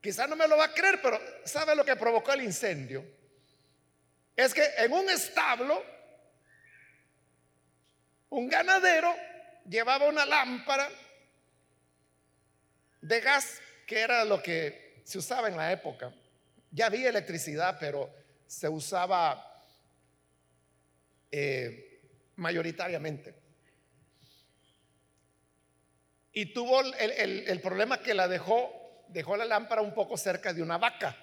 Quizá 0.00 0.26
no 0.26 0.34
me 0.34 0.48
lo 0.48 0.56
va 0.56 0.64
a 0.64 0.74
creer, 0.74 1.00
pero 1.00 1.20
¿sabe 1.44 1.76
lo 1.76 1.84
que 1.84 1.94
provocó 1.96 2.32
el 2.32 2.42
incendio? 2.42 3.04
Es 4.36 4.54
que 4.54 4.64
en 4.78 4.92
un 4.92 5.08
establo, 5.10 5.82
un 8.30 8.48
ganadero 8.48 9.14
llevaba 9.68 10.08
una 10.08 10.24
lámpara 10.24 10.88
de 13.00 13.20
gas, 13.20 13.60
que 13.86 14.00
era 14.00 14.24
lo 14.24 14.42
que 14.42 15.02
se 15.04 15.18
usaba 15.18 15.48
en 15.48 15.56
la 15.56 15.72
época. 15.72 16.14
Ya 16.70 16.86
había 16.86 17.10
electricidad, 17.10 17.76
pero 17.78 18.10
se 18.46 18.68
usaba 18.68 19.64
eh, 21.30 22.00
mayoritariamente. 22.36 23.34
Y 26.32 26.46
tuvo 26.46 26.80
el, 26.80 27.60
problema 27.60 28.00
que 28.00 28.14
la 28.14 28.26
dejó, 28.26 29.04
dejó 29.08 29.36
la 29.36 29.44
lámpara 29.44 29.82
un 29.82 29.92
poco 29.92 30.16
cerca 30.16 30.54
de 30.54 30.62
una 30.62 30.78
vaca. 30.78 31.14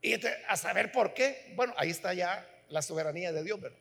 Y 0.00 0.14
a 0.14 0.56
saber 0.56 0.92
por 0.92 1.14
qué, 1.14 1.52
bueno, 1.56 1.74
ahí 1.76 1.90
está 1.90 2.14
ya 2.14 2.46
la 2.68 2.82
soberanía 2.82 3.32
de 3.32 3.42
Dios, 3.42 3.58
pero 3.60 3.74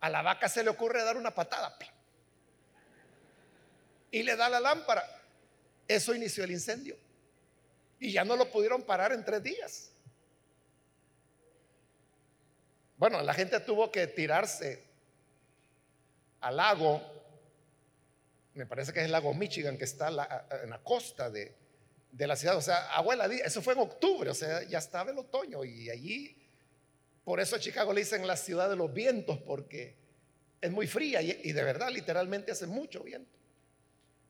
a 0.00 0.10
la 0.10 0.22
vaca 0.22 0.48
se 0.48 0.64
le 0.64 0.70
ocurre 0.70 1.04
dar 1.04 1.16
una 1.16 1.34
patada. 1.34 1.76
Y 4.10 4.22
le 4.22 4.36
da 4.36 4.48
la 4.48 4.60
lámpara. 4.60 5.04
Eso 5.86 6.14
inició 6.14 6.44
el 6.44 6.50
incendio. 6.50 6.96
Y 7.98 8.12
ya 8.12 8.24
no 8.24 8.36
lo 8.36 8.50
pudieron 8.50 8.82
parar 8.82 9.12
en 9.12 9.24
tres 9.24 9.42
días. 9.42 9.90
Bueno, 12.96 13.22
la 13.22 13.34
gente 13.34 13.58
tuvo 13.60 13.90
que 13.90 14.06
tirarse 14.06 14.84
al 16.40 16.56
lago 16.56 17.12
me 18.54 18.66
parece 18.66 18.92
que 18.92 19.00
es 19.00 19.06
el 19.06 19.12
lago 19.12 19.32
Michigan 19.34 19.78
que 19.78 19.84
está 19.84 20.08
en 20.08 20.70
la 20.70 20.80
costa 20.82 21.30
de, 21.30 21.54
la 22.18 22.36
ciudad. 22.36 22.56
O 22.56 22.62
sea, 22.62 22.92
abuela, 22.92 23.26
eso 23.26 23.62
fue 23.62 23.74
en 23.74 23.80
octubre, 23.80 24.30
o 24.30 24.34
sea, 24.34 24.62
ya 24.64 24.78
estaba 24.78 25.10
el 25.10 25.18
otoño 25.18 25.64
y 25.64 25.90
allí, 25.90 26.36
por 27.24 27.40
eso 27.40 27.56
a 27.56 27.60
Chicago 27.60 27.92
le 27.92 28.00
dicen 28.00 28.26
la 28.26 28.36
ciudad 28.36 28.68
de 28.68 28.76
los 28.76 28.92
vientos, 28.92 29.38
porque 29.38 29.96
es 30.60 30.70
muy 30.70 30.86
fría 30.86 31.22
y, 31.22 31.52
de 31.52 31.64
verdad, 31.64 31.90
literalmente 31.90 32.52
hace 32.52 32.66
mucho 32.66 33.02
viento. 33.02 33.38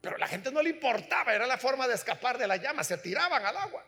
Pero 0.00 0.16
a 0.16 0.18
la 0.18 0.26
gente 0.26 0.50
no 0.50 0.62
le 0.62 0.70
importaba, 0.70 1.34
era 1.34 1.46
la 1.46 1.58
forma 1.58 1.86
de 1.86 1.94
escapar 1.94 2.38
de 2.38 2.46
la 2.46 2.56
llama, 2.56 2.82
se 2.82 2.98
tiraban 2.98 3.44
al 3.44 3.56
agua. 3.56 3.84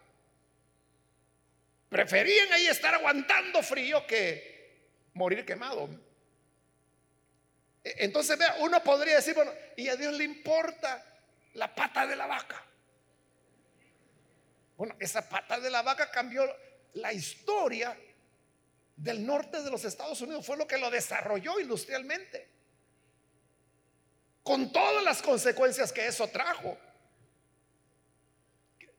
Preferían 1.89 2.53
ahí 2.53 2.67
estar 2.67 2.95
aguantando 2.95 3.63
frío 3.63 4.07
que 4.07 5.09
morir 5.15 5.45
quemado. 5.45 5.89
Entonces, 7.83 8.39
vea, 8.39 8.57
uno 8.61 8.83
podría 8.83 9.17
decir, 9.17 9.35
bueno, 9.35 9.53
¿y 9.77 9.89
a 9.89 9.97
Dios 9.97 10.13
le 10.15 10.25
importa 10.25 11.05
la 11.55 11.75
pata 11.75 12.07
de 12.07 12.17
la 12.17 12.27
vaca? 12.27 12.65
Bueno, 14.77 14.97
esa 14.99 15.29
pata 15.29 15.61
de 15.61 15.71
la 15.71 15.83
vaca 15.83 16.11
cambió 16.11 16.45
la 16.95 17.13
historia 17.13 17.97
del 18.97 19.25
norte 19.27 19.63
de 19.63 19.71
los 19.71 19.85
Estados 19.85 20.21
Unidos, 20.21 20.47
fue 20.47 20.57
lo 20.57 20.67
que 20.67 20.79
lo 20.79 20.91
desarrolló 20.91 21.59
industrialmente, 21.59 22.49
con 24.43 24.73
todas 24.73 25.03
las 25.03 25.23
consecuencias 25.23 25.93
que 25.93 26.07
eso 26.07 26.29
trajo, 26.29 26.79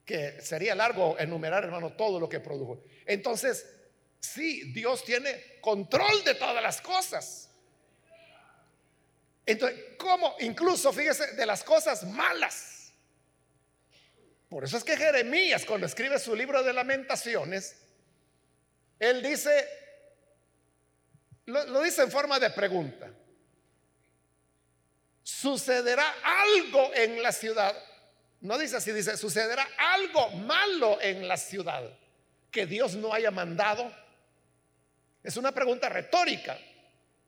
que 0.06 0.42
sería 0.42 0.76
largo 0.76 1.18
enumerar, 1.18 1.64
hermano, 1.64 1.94
todo 1.94 2.20
lo 2.20 2.30
que 2.30 2.40
produjo. 2.40 2.84
Entonces, 3.06 3.66
sí, 4.20 4.72
Dios 4.72 5.04
tiene 5.04 5.60
control 5.62 6.24
de 6.24 6.36
todas 6.36 6.62
las 6.62 6.82
cosas. 6.82 7.50
Entonces, 9.46 9.80
¿cómo? 9.98 10.36
Incluso, 10.40 10.92
fíjese, 10.92 11.34
de 11.34 11.46
las 11.46 11.64
cosas 11.64 12.04
malas. 12.04 12.75
Por 14.56 14.64
eso 14.64 14.78
es 14.78 14.86
que 14.86 14.96
Jeremías, 14.96 15.66
cuando 15.66 15.86
escribe 15.86 16.18
su 16.18 16.34
libro 16.34 16.64
de 16.64 16.72
lamentaciones, 16.72 17.76
él 18.98 19.22
dice, 19.22 19.68
lo, 21.48 21.84
dice 21.84 22.04
en 22.04 22.10
forma 22.10 22.40
de 22.40 22.50
pregunta, 22.52 23.12
¿sucederá 25.22 26.06
algo 26.24 26.90
en 26.96 27.22
la 27.22 27.34
ciudad? 27.34 27.76
No 28.40 28.58
dice 28.58 28.78
así, 28.78 28.94
dice, 28.94 29.18
¿sucederá 29.18 29.68
algo 29.78 30.30
malo 30.30 31.02
en 31.02 31.28
la 31.28 31.36
ciudad 31.36 31.84
que 32.50 32.66
Dios 32.66 32.96
no 32.96 33.14
haya 33.14 33.32
mandado? 33.32 33.94
Es 35.22 35.36
una 35.36 35.52
pregunta 35.52 35.90
retórica. 35.90 36.58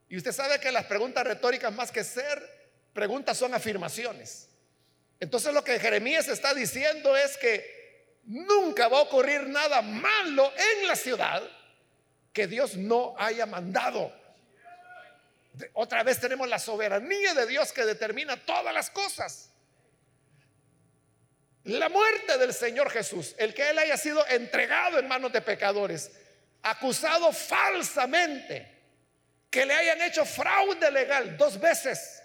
Y 0.07 0.15
usted 0.15 0.31
sabe 0.31 0.61
que 0.61 0.71
las 0.71 0.85
preguntas 0.85 1.27
retóricas 1.27 1.73
más 1.73 1.91
que 1.91 2.05
ser 2.05 2.41
preguntas 2.93 3.37
son 3.37 3.53
afirmaciones. 3.53 4.46
Entonces 5.19 5.53
lo 5.53 5.63
que 5.63 5.79
Jeremías 5.79 6.27
está 6.27 6.53
diciendo 6.53 7.15
es 7.15 7.37
que 7.37 8.17
nunca 8.25 8.87
va 8.87 8.99
a 8.99 9.01
ocurrir 9.01 9.47
nada 9.47 9.81
malo 9.81 10.51
en 10.55 10.87
la 10.87 10.95
ciudad 10.95 11.41
que 12.33 12.47
Dios 12.47 12.75
no 12.75 13.15
haya 13.17 13.45
mandado. 13.45 14.13
Otra 15.73 16.03
vez 16.03 16.19
tenemos 16.19 16.47
la 16.47 16.59
soberanía 16.59 17.33
de 17.33 17.47
Dios 17.47 17.73
que 17.73 17.83
determina 17.83 18.37
todas 18.37 18.73
las 18.73 18.91
cosas. 18.91 19.49
La 21.63 21.89
muerte 21.89 22.37
del 22.37 22.53
Señor 22.53 22.89
Jesús, 22.91 23.35
el 23.39 23.53
que 23.53 23.69
Él 23.69 23.79
haya 23.79 23.97
sido 23.97 24.25
entregado 24.27 24.99
en 24.99 25.07
manos 25.07 25.33
de 25.33 25.41
pecadores, 25.41 26.11
acusado 26.61 27.33
falsamente 27.33 28.77
que 29.49 29.65
le 29.65 29.73
hayan 29.73 30.01
hecho 30.01 30.25
fraude 30.25 30.91
legal 30.91 31.37
dos 31.37 31.59
veces 31.59 32.21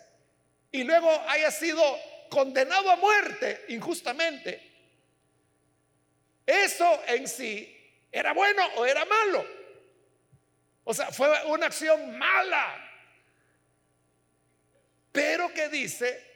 y 0.70 0.84
luego 0.84 1.10
haya 1.28 1.50
sido 1.50 1.82
condenado 2.32 2.90
a 2.90 2.96
muerte 2.96 3.66
injustamente. 3.68 4.72
Eso 6.46 7.02
en 7.06 7.28
sí 7.28 7.78
era 8.10 8.32
bueno 8.32 8.62
o 8.76 8.86
era 8.86 9.04
malo. 9.04 9.44
O 10.84 10.94
sea, 10.94 11.12
fue 11.12 11.28
una 11.44 11.66
acción 11.66 12.16
mala. 12.16 12.88
Pero 15.12 15.52
que 15.52 15.68
dice 15.68 16.26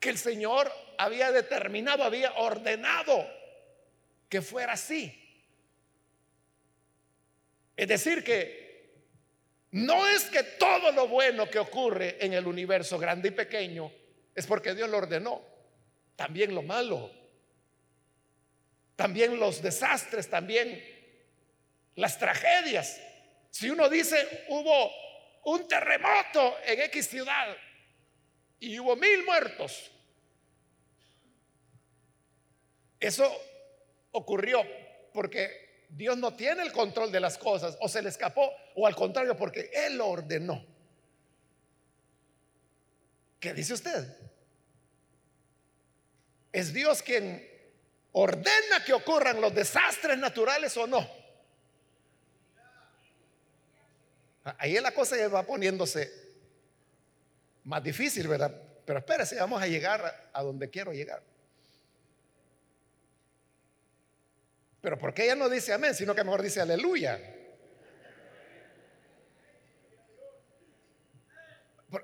que 0.00 0.08
el 0.08 0.16
Señor 0.16 0.72
había 0.96 1.30
determinado, 1.30 2.02
había 2.02 2.32
ordenado 2.32 3.30
que 4.30 4.40
fuera 4.40 4.72
así. 4.72 5.18
Es 7.76 7.88
decir, 7.88 8.24
que 8.24 8.90
no 9.72 10.08
es 10.08 10.24
que 10.24 10.42
todo 10.42 10.92
lo 10.92 11.08
bueno 11.08 11.50
que 11.50 11.58
ocurre 11.58 12.24
en 12.24 12.32
el 12.32 12.46
universo 12.46 12.98
grande 12.98 13.28
y 13.28 13.32
pequeño 13.32 13.92
es 14.34 14.46
porque 14.46 14.74
Dios 14.74 14.88
lo 14.88 14.98
ordenó. 14.98 15.42
También 16.16 16.54
lo 16.54 16.62
malo. 16.62 17.10
También 18.96 19.38
los 19.38 19.62
desastres, 19.62 20.28
también 20.28 20.82
las 21.96 22.18
tragedias. 22.18 23.00
Si 23.50 23.68
uno 23.68 23.88
dice, 23.88 24.44
hubo 24.48 24.90
un 25.44 25.66
terremoto 25.66 26.56
en 26.64 26.80
X 26.82 27.08
ciudad 27.08 27.56
y 28.60 28.78
hubo 28.78 28.96
mil 28.96 29.24
muertos, 29.24 29.90
eso 33.00 33.30
ocurrió 34.12 34.62
porque 35.12 35.86
Dios 35.88 36.16
no 36.16 36.34
tiene 36.34 36.62
el 36.62 36.72
control 36.72 37.10
de 37.10 37.20
las 37.20 37.36
cosas 37.36 37.76
o 37.80 37.88
se 37.88 38.00
le 38.00 38.08
escapó 38.08 38.50
o 38.76 38.86
al 38.86 38.94
contrario 38.94 39.36
porque 39.36 39.70
Él 39.74 39.98
lo 39.98 40.08
ordenó. 40.08 40.64
¿Qué 43.40 43.52
dice 43.52 43.74
usted? 43.74 44.21
¿Es 46.52 46.72
Dios 46.72 47.02
quien 47.02 47.48
ordena 48.12 48.84
que 48.84 48.92
ocurran 48.92 49.40
los 49.40 49.54
desastres 49.54 50.18
naturales 50.18 50.76
o 50.76 50.86
no? 50.86 51.08
Ahí 54.58 54.78
la 54.80 54.92
cosa 54.92 55.16
ya 55.16 55.28
va 55.28 55.44
poniéndose 55.44 56.12
más 57.64 57.82
difícil, 57.82 58.28
¿verdad? 58.28 58.54
Pero 58.84 58.98
espérese, 58.98 59.36
vamos 59.36 59.62
a 59.62 59.66
llegar 59.66 60.30
a 60.32 60.42
donde 60.42 60.68
quiero 60.68 60.92
llegar. 60.92 61.22
Pero 64.80 64.98
¿por 64.98 65.14
qué 65.14 65.24
ella 65.24 65.36
no 65.36 65.48
dice 65.48 65.72
amén, 65.72 65.94
sino 65.94 66.14
que 66.14 66.24
mejor 66.24 66.42
dice 66.42 66.60
aleluya? 66.60 67.20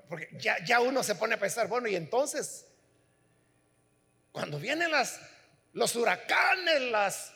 Porque 0.07 0.29
ya, 0.37 0.63
ya 0.63 0.79
uno 0.79 1.03
se 1.03 1.15
pone 1.15 1.33
a 1.35 1.39
pensar, 1.39 1.67
bueno, 1.67 1.87
y 1.87 1.95
entonces, 1.95 2.68
cuando 4.31 4.59
vienen 4.59 4.91
las, 4.91 5.19
los 5.73 5.95
huracanes, 5.95 6.81
las 6.81 7.33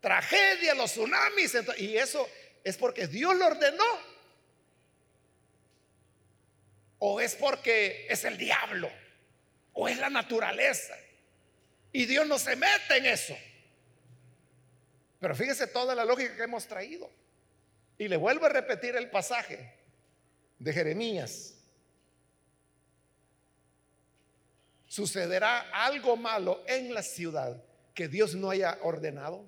tragedias, 0.00 0.76
los 0.76 0.90
tsunamis, 0.90 1.56
y 1.78 1.96
eso 1.96 2.28
¿Es 2.64 2.78
porque 2.78 3.06
Dios 3.06 3.36
lo 3.36 3.46
ordenó? 3.46 3.84
¿O 6.98 7.20
es 7.20 7.34
porque 7.36 8.06
es 8.08 8.24
el 8.24 8.38
diablo? 8.38 8.90
¿O 9.74 9.86
es 9.86 9.98
la 9.98 10.08
naturaleza? 10.08 10.96
Y 11.92 12.06
Dios 12.06 12.26
no 12.26 12.38
se 12.38 12.56
mete 12.56 12.96
en 12.96 13.06
eso. 13.06 13.36
Pero 15.20 15.36
fíjese 15.36 15.66
toda 15.66 15.94
la 15.94 16.06
lógica 16.06 16.34
que 16.34 16.44
hemos 16.44 16.66
traído. 16.66 17.10
Y 17.98 18.08
le 18.08 18.16
vuelvo 18.16 18.46
a 18.46 18.48
repetir 18.48 18.96
el 18.96 19.10
pasaje 19.10 19.74
de 20.58 20.72
Jeremías. 20.72 21.53
¿Sucederá 24.94 25.70
algo 25.72 26.16
malo 26.16 26.62
en 26.68 26.94
la 26.94 27.02
ciudad 27.02 27.60
que 27.94 28.06
Dios 28.06 28.36
no 28.36 28.50
haya 28.50 28.78
ordenado? 28.82 29.44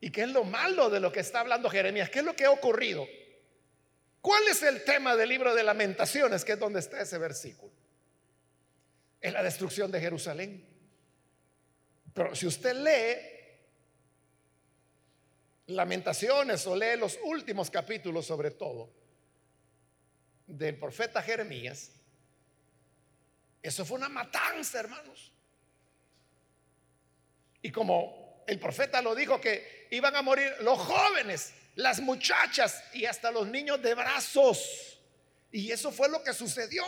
¿Y 0.00 0.12
qué 0.12 0.22
es 0.22 0.28
lo 0.28 0.44
malo 0.44 0.88
de 0.88 1.00
lo 1.00 1.10
que 1.10 1.18
está 1.18 1.40
hablando 1.40 1.68
Jeremías? 1.68 2.10
¿Qué 2.10 2.20
es 2.20 2.24
lo 2.24 2.36
que 2.36 2.44
ha 2.44 2.52
ocurrido? 2.52 3.08
¿Cuál 4.20 4.46
es 4.46 4.62
el 4.62 4.84
tema 4.84 5.16
del 5.16 5.30
libro 5.30 5.52
de 5.52 5.64
lamentaciones, 5.64 6.44
que 6.44 6.52
es 6.52 6.60
donde 6.60 6.78
está 6.78 7.00
ese 7.00 7.18
versículo? 7.18 7.72
Es 9.20 9.32
la 9.32 9.42
destrucción 9.42 9.90
de 9.90 10.00
Jerusalén. 10.00 10.64
Pero 12.14 12.36
si 12.36 12.46
usted 12.46 12.72
lee 12.72 13.36
lamentaciones 15.74 16.64
o 16.68 16.76
lee 16.76 16.96
los 16.96 17.18
últimos 17.24 17.68
capítulos 17.68 18.24
sobre 18.24 18.52
todo 18.52 18.97
del 20.48 20.76
profeta 20.76 21.22
Jeremías, 21.22 21.90
eso 23.62 23.84
fue 23.84 23.98
una 23.98 24.08
matanza, 24.08 24.80
hermanos. 24.80 25.30
Y 27.62 27.70
como 27.70 28.44
el 28.46 28.58
profeta 28.58 29.02
lo 29.02 29.14
dijo 29.14 29.40
que 29.40 29.88
iban 29.90 30.16
a 30.16 30.22
morir 30.22 30.52
los 30.60 30.78
jóvenes, 30.78 31.52
las 31.74 32.00
muchachas 32.00 32.82
y 32.94 33.04
hasta 33.04 33.30
los 33.30 33.46
niños 33.46 33.82
de 33.82 33.94
brazos. 33.94 34.98
Y 35.52 35.70
eso 35.70 35.92
fue 35.92 36.08
lo 36.08 36.22
que 36.22 36.32
sucedió. 36.32 36.84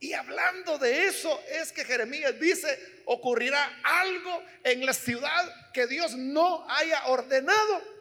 Y 0.00 0.14
hablando 0.14 0.78
de 0.78 1.06
eso 1.06 1.40
es 1.48 1.72
que 1.72 1.84
Jeremías 1.84 2.38
dice, 2.40 3.02
ocurrirá 3.04 3.80
algo 3.84 4.42
en 4.64 4.84
la 4.84 4.94
ciudad 4.94 5.72
que 5.72 5.86
Dios 5.86 6.16
no 6.16 6.68
haya 6.68 7.06
ordenado. 7.06 7.99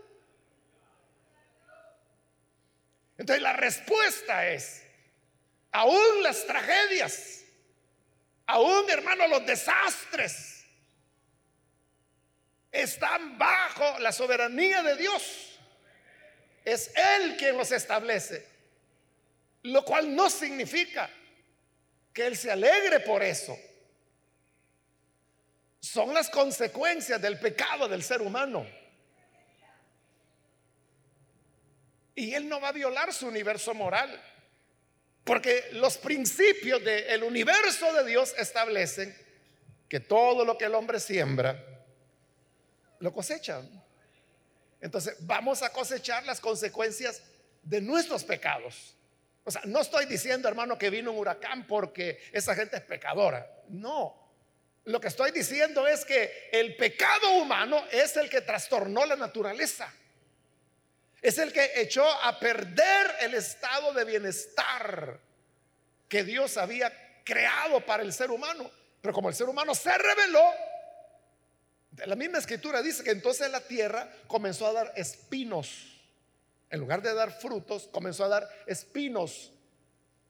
Entonces 3.20 3.44
la 3.44 3.52
respuesta 3.52 4.48
es, 4.48 4.82
aún 5.74 6.24
las 6.24 6.48
tragedias, 6.48 7.42
aún 8.46 8.90
hermano 8.90 9.28
los 9.28 9.46
desastres, 9.46 10.64
están 12.72 13.38
bajo 13.38 14.00
la 14.00 14.14
soberanía 14.14 14.82
de 14.84 14.96
Dios. 14.96 15.60
Es 16.64 16.94
Él 16.96 17.36
quien 17.36 17.58
los 17.58 17.74
establece, 17.74 18.48
lo 19.64 19.84
cual 19.84 20.16
no 20.16 20.30
significa 20.30 21.10
que 22.14 22.26
Él 22.26 22.38
se 22.38 22.52
alegre 22.52 23.02
por 23.02 23.22
eso. 23.22 23.58
Son 25.82 26.14
las 26.14 26.30
consecuencias 26.30 27.22
del 27.22 27.38
pecado 27.38 27.90
del 27.90 28.02
ser 28.02 28.22
humano. 28.22 28.66
Y 32.16 32.34
Él 32.34 32.50
no 32.50 32.60
va 32.60 32.70
a 32.70 32.74
violar 32.74 33.14
su 33.14 33.28
universo 33.28 33.74
moral. 33.74 34.22
Porque 35.24 35.70
los 35.74 35.98
principios 35.98 36.84
del 36.84 37.24
universo 37.24 37.94
de 37.94 38.06
Dios 38.06 38.34
establecen 38.38 39.16
que 39.88 40.00
todo 40.00 40.46
lo 40.46 40.58
que 40.58 40.66
el 40.66 40.76
hombre 40.76 41.00
siembra, 41.00 41.64
lo 43.00 43.14
cosecha. 43.14 43.62
Entonces 44.82 45.18
vamos 45.22 45.62
a 45.62 45.70
cosechar 45.70 46.26
las 46.26 46.40
consecuencias 46.40 47.22
de 47.64 47.82
nuestros 47.82 48.24
pecados. 48.24 48.96
O 49.44 49.52
sea, 49.52 49.62
no 49.66 49.82
estoy 49.82 50.06
diciendo, 50.06 50.48
hermano, 50.48 50.78
que 50.78 50.90
vino 50.90 51.12
un 51.12 51.18
huracán 51.18 51.66
porque 51.66 52.22
esa 52.32 52.56
gente 52.56 52.78
es 52.78 52.84
pecadora. 52.84 53.50
No. 53.70 54.16
Lo 54.86 55.00
que 55.00 55.08
estoy 55.08 55.32
diciendo 55.32 55.88
es 55.88 56.06
que 56.06 56.50
el 56.52 56.76
pecado 56.76 57.34
humano 57.34 57.84
es 57.92 58.16
el 58.18 58.30
que 58.30 58.42
trastornó 58.42 59.06
la 59.06 59.16
naturaleza. 59.16 59.92
Es 61.22 61.38
el 61.38 61.52
que 61.52 61.82
echó 61.82 62.06
a 62.06 62.40
perder 62.40 63.16
el 63.22 63.34
estado 63.34 63.94
de 63.94 64.06
bienestar 64.06 65.20
que 66.08 66.24
Dios 66.24 66.58
había 66.58 66.92
creado 67.24 67.86
para 67.86 68.04
el 68.04 68.14
ser 68.14 68.32
humano. 68.32 68.70
Pero 69.02 69.14
como 69.14 69.30
el 69.30 69.36
ser 69.36 69.48
humano 69.48 69.76
se 69.76 69.98
rebeló, 69.98 70.44
la 72.06 72.16
misma 72.16 72.38
escritura 72.38 72.82
dice 72.82 73.04
que 73.04 73.12
entonces 73.12 73.50
la 73.52 73.62
tierra 73.62 74.10
comenzó 74.28 74.68
a 74.68 74.74
dar 74.74 74.94
espinos 74.96 76.00
en 76.70 76.80
lugar 76.80 77.02
de 77.02 77.14
dar 77.14 77.32
frutos, 77.32 77.90
comenzó 77.92 78.26
a 78.26 78.30
dar 78.30 78.50
espinos. 78.68 79.52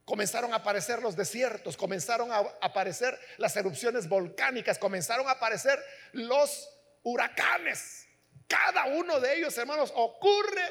Comenzaron 0.05 0.53
a 0.53 0.57
aparecer 0.57 1.01
los 1.03 1.15
desiertos, 1.15 1.77
comenzaron 1.77 2.31
a 2.31 2.39
aparecer 2.61 3.19
las 3.37 3.55
erupciones 3.55 4.07
volcánicas, 4.07 4.79
comenzaron 4.79 5.27
a 5.27 5.31
aparecer 5.31 5.83
los 6.13 6.67
huracanes. 7.03 8.07
Cada 8.49 8.87
uno 8.87 9.19
de 9.19 9.37
ellos, 9.37 9.55
hermanos, 9.59 9.93
ocurre 9.95 10.63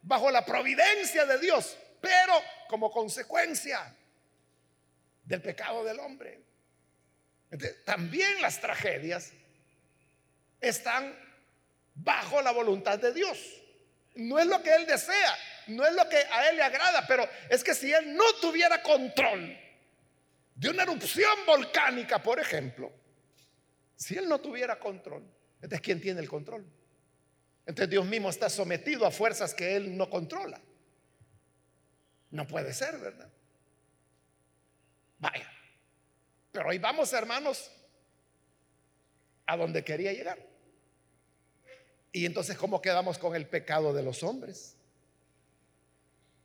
bajo 0.00 0.30
la 0.30 0.42
providencia 0.42 1.26
de 1.26 1.38
Dios, 1.38 1.76
pero 2.00 2.32
como 2.66 2.90
consecuencia 2.90 3.94
del 5.22 5.42
pecado 5.42 5.84
del 5.84 6.00
hombre. 6.00 6.40
también 7.84 8.40
las 8.40 8.58
tragedias 8.58 9.32
están 10.60 11.14
bajo 11.94 12.40
la 12.40 12.52
voluntad 12.52 12.98
de 12.98 13.12
Dios. 13.12 13.38
No 14.14 14.38
es 14.38 14.46
lo 14.46 14.62
que 14.62 14.74
Él 14.74 14.86
desea, 14.86 15.36
no 15.66 15.86
es 15.86 15.92
lo 15.92 16.08
que 16.08 16.16
a 16.16 16.48
Él 16.48 16.56
le 16.56 16.62
agrada, 16.62 17.06
pero 17.06 17.28
es 17.50 17.62
que 17.62 17.74
si 17.74 17.92
Él 17.92 18.16
no 18.16 18.24
tuviera 18.40 18.82
control 18.82 19.58
de 20.54 20.70
una 20.70 20.84
erupción 20.84 21.44
volcánica, 21.46 22.22
por 22.22 22.40
ejemplo, 22.40 22.90
si 23.94 24.16
Él 24.16 24.26
no 24.26 24.40
tuviera 24.40 24.78
control, 24.78 25.22
entonces 25.56 25.82
¿quién 25.82 26.00
tiene 26.00 26.22
el 26.22 26.28
control? 26.30 26.64
Entonces 27.66 27.90
Dios 27.90 28.06
mismo 28.06 28.30
está 28.30 28.48
sometido 28.48 29.04
a 29.04 29.10
fuerzas 29.10 29.52
que 29.52 29.74
Él 29.74 29.96
no 29.96 30.08
controla. 30.08 30.60
No 32.30 32.46
puede 32.46 32.72
ser, 32.72 32.98
¿verdad? 32.98 33.28
Vaya. 35.18 35.50
Pero 36.52 36.70
ahí 36.70 36.78
vamos, 36.78 37.12
hermanos, 37.12 37.70
a 39.46 39.56
donde 39.56 39.84
quería 39.84 40.12
llegar. 40.12 40.38
Y 42.12 42.24
entonces, 42.24 42.56
¿cómo 42.56 42.80
quedamos 42.80 43.18
con 43.18 43.34
el 43.34 43.46
pecado 43.46 43.92
de 43.92 44.02
los 44.02 44.22
hombres? 44.22 44.76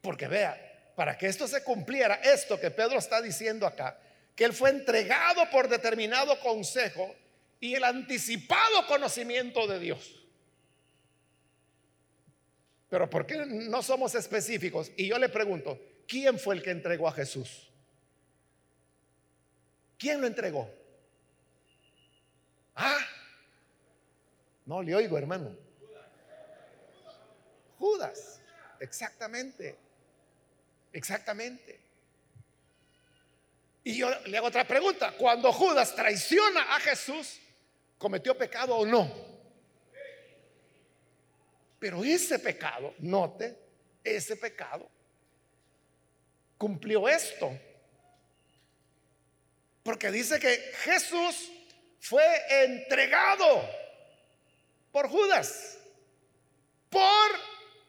Porque 0.01 0.27
vea, 0.27 0.91
para 0.95 1.17
que 1.17 1.27
esto 1.27 1.47
se 1.47 1.63
cumpliera, 1.63 2.15
esto 2.15 2.59
que 2.59 2.71
Pedro 2.71 2.97
está 2.97 3.21
diciendo 3.21 3.65
acá, 3.65 3.97
que 4.35 4.43
él 4.43 4.53
fue 4.53 4.71
entregado 4.71 5.49
por 5.49 5.69
determinado 5.69 6.39
consejo 6.39 7.15
y 7.59 7.75
el 7.75 7.83
anticipado 7.83 8.87
conocimiento 8.87 9.67
de 9.67 9.79
Dios. 9.79 10.20
Pero 12.91 13.09
¿por 13.09 13.25
qué 13.25 13.45
no 13.45 13.81
somos 13.81 14.13
específicos? 14.15 14.91
Y 14.97 15.07
yo 15.07 15.17
le 15.17 15.29
pregunto, 15.29 15.79
¿quién 16.05 16.37
fue 16.37 16.55
el 16.55 16.61
que 16.61 16.71
entregó 16.71 17.07
a 17.07 17.13
Jesús? 17.13 17.71
¿Quién 19.97 20.19
lo 20.19 20.27
entregó? 20.27 20.69
Ah, 22.75 22.99
no 24.65 24.83
le 24.83 24.93
oigo, 24.93 25.17
hermano. 25.17 25.55
Judas, 27.79 28.41
exactamente, 28.81 29.77
exactamente. 30.91 31.79
Y 33.85 33.95
yo 33.95 34.09
le 34.25 34.37
hago 34.37 34.47
otra 34.47 34.67
pregunta. 34.67 35.13
Cuando 35.17 35.53
Judas 35.53 35.95
traiciona 35.95 36.75
a 36.75 36.79
Jesús, 36.81 37.39
¿cometió 37.97 38.37
pecado 38.37 38.75
o 38.75 38.85
no? 38.85 39.30
Pero 41.81 42.03
ese 42.03 42.37
pecado, 42.37 42.93
note, 42.99 43.57
ese 44.03 44.35
pecado 44.35 44.87
cumplió 46.55 47.09
esto. 47.09 47.59
Porque 49.81 50.11
dice 50.11 50.39
que 50.39 50.55
Jesús 50.83 51.51
fue 51.99 52.23
entregado 52.65 53.67
por 54.91 55.09
Judas, 55.09 55.79
por 56.87 57.01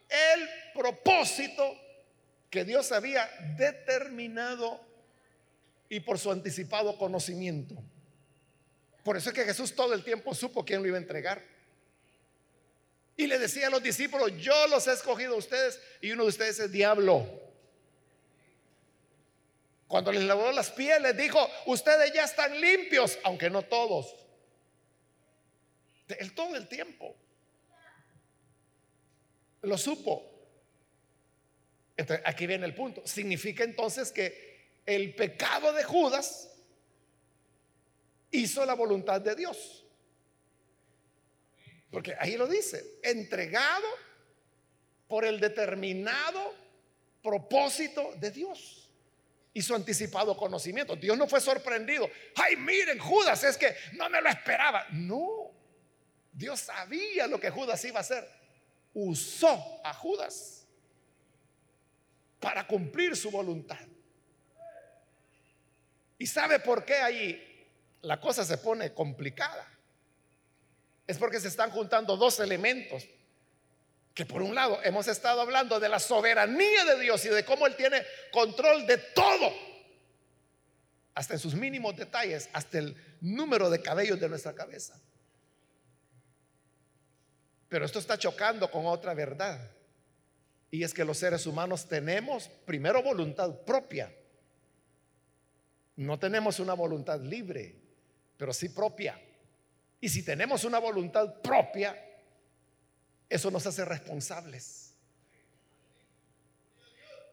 el 0.09 0.49
propósito 0.73 1.79
que 2.49 2.65
Dios 2.65 2.91
había 2.91 3.29
determinado 3.57 4.83
y 5.87 5.99
por 5.99 6.17
su 6.17 6.31
anticipado 6.31 6.97
conocimiento. 6.97 7.75
Por 9.03 9.17
eso 9.17 9.29
es 9.29 9.35
que 9.35 9.45
Jesús 9.45 9.75
todo 9.75 9.93
el 9.93 10.03
tiempo 10.03 10.33
supo 10.33 10.65
quién 10.65 10.81
lo 10.81 10.87
iba 10.87 10.97
a 10.97 11.01
entregar. 11.01 11.52
Y 13.15 13.27
le 13.27 13.37
decía 13.37 13.67
a 13.67 13.69
los 13.69 13.83
discípulos, 13.83 14.31
yo 14.37 14.67
los 14.67 14.87
he 14.87 14.93
escogido 14.93 15.35
a 15.35 15.37
ustedes 15.37 15.79
y 16.01 16.11
uno 16.11 16.23
de 16.23 16.29
ustedes 16.29 16.59
es 16.59 16.71
diablo. 16.71 17.27
Cuando 19.87 20.11
les 20.11 20.23
lavó 20.23 20.51
las 20.51 20.71
pieles, 20.71 21.15
dijo, 21.15 21.47
ustedes 21.67 22.11
ya 22.13 22.23
están 22.23 22.59
limpios, 22.59 23.19
aunque 23.23 23.49
no 23.49 23.61
todos. 23.61 24.15
Él 26.07 26.33
todo 26.33 26.55
el 26.55 26.67
tiempo 26.67 27.15
lo 29.61 29.77
supo. 29.77 30.29
Aquí 32.25 32.47
viene 32.47 32.65
el 32.65 32.73
punto. 32.73 33.05
Significa 33.05 33.63
entonces 33.63 34.11
que 34.11 34.81
el 34.85 35.15
pecado 35.15 35.71
de 35.73 35.83
Judas 35.83 36.49
hizo 38.31 38.65
la 38.65 38.73
voluntad 38.73 39.21
de 39.21 39.35
Dios. 39.35 39.82
Porque 41.93 42.15
ahí 42.19 42.37
lo 42.37 42.47
dice, 42.47 42.97
entregado 43.03 43.87
por 45.07 45.25
el 45.25 45.39
determinado 45.39 46.55
propósito 47.21 48.13
de 48.15 48.31
Dios 48.31 48.89
y 49.53 49.61
su 49.61 49.75
anticipado 49.75 50.35
conocimiento. 50.35 50.95
Dios 50.95 51.15
no 51.15 51.27
fue 51.27 51.39
sorprendido. 51.39 52.09
Ay, 52.33 52.55
miren, 52.55 52.97
Judas, 52.97 53.43
es 53.43 53.57
que 53.57 53.75
no 53.91 54.09
me 54.09 54.19
lo 54.23 54.29
esperaba. 54.29 54.87
No, 54.89 55.51
Dios 56.31 56.61
sabía 56.61 57.27
lo 57.27 57.39
que 57.39 57.51
Judas 57.51 57.85
iba 57.85 57.99
a 57.99 58.01
hacer. 58.01 58.27
Usó 58.95 59.79
a 59.83 59.93
Judas 59.93 60.65
para 62.39 62.65
cumplir 62.65 63.15
su 63.15 63.29
voluntad. 63.29 63.85
¿Y 66.17 66.25
sabe 66.25 66.57
por 66.57 66.83
qué 66.85 66.95
ahí 66.95 67.69
la 68.01 68.19
cosa 68.19 68.43
se 68.43 68.57
pone 68.57 68.95
complicada? 68.95 69.72
Es 71.07 71.17
porque 71.17 71.39
se 71.39 71.49
están 71.49 71.71
juntando 71.71 72.15
dos 72.15 72.39
elementos 72.39 73.07
que 74.13 74.25
por 74.25 74.41
un 74.41 74.53
lado 74.53 74.79
hemos 74.83 75.07
estado 75.07 75.41
hablando 75.41 75.79
de 75.79 75.89
la 75.89 75.99
soberanía 75.99 76.85
de 76.85 76.99
Dios 77.01 77.25
y 77.25 77.29
de 77.29 77.43
cómo 77.43 77.65
Él 77.65 77.75
tiene 77.75 78.03
control 78.31 78.85
de 78.85 78.97
todo, 78.97 79.51
hasta 81.15 81.33
en 81.33 81.39
sus 81.39 81.55
mínimos 81.55 81.95
detalles, 81.95 82.49
hasta 82.53 82.77
el 82.77 82.95
número 83.21 83.69
de 83.69 83.81
cabellos 83.81 84.19
de 84.19 84.29
nuestra 84.29 84.53
cabeza. 84.53 84.99
Pero 87.69 87.85
esto 87.85 87.97
está 87.97 88.17
chocando 88.17 88.69
con 88.69 88.85
otra 88.85 89.15
verdad. 89.15 89.59
Y 90.69 90.83
es 90.83 90.93
que 90.93 91.03
los 91.03 91.17
seres 91.17 91.45
humanos 91.47 91.87
tenemos 91.87 92.47
primero 92.65 93.01
voluntad 93.01 93.61
propia. 93.61 94.13
No 95.95 96.17
tenemos 96.19 96.59
una 96.59 96.73
voluntad 96.73 97.19
libre, 97.21 97.75
pero 98.37 98.53
sí 98.53 98.69
propia. 98.69 99.19
Y 100.03 100.09
si 100.09 100.21
tenemos 100.21 100.65
una 100.65 100.79
voluntad 100.79 101.35
propia, 101.35 101.97
eso 103.29 103.49
nos 103.49 103.65
hace 103.65 103.85
responsables. 103.85 104.97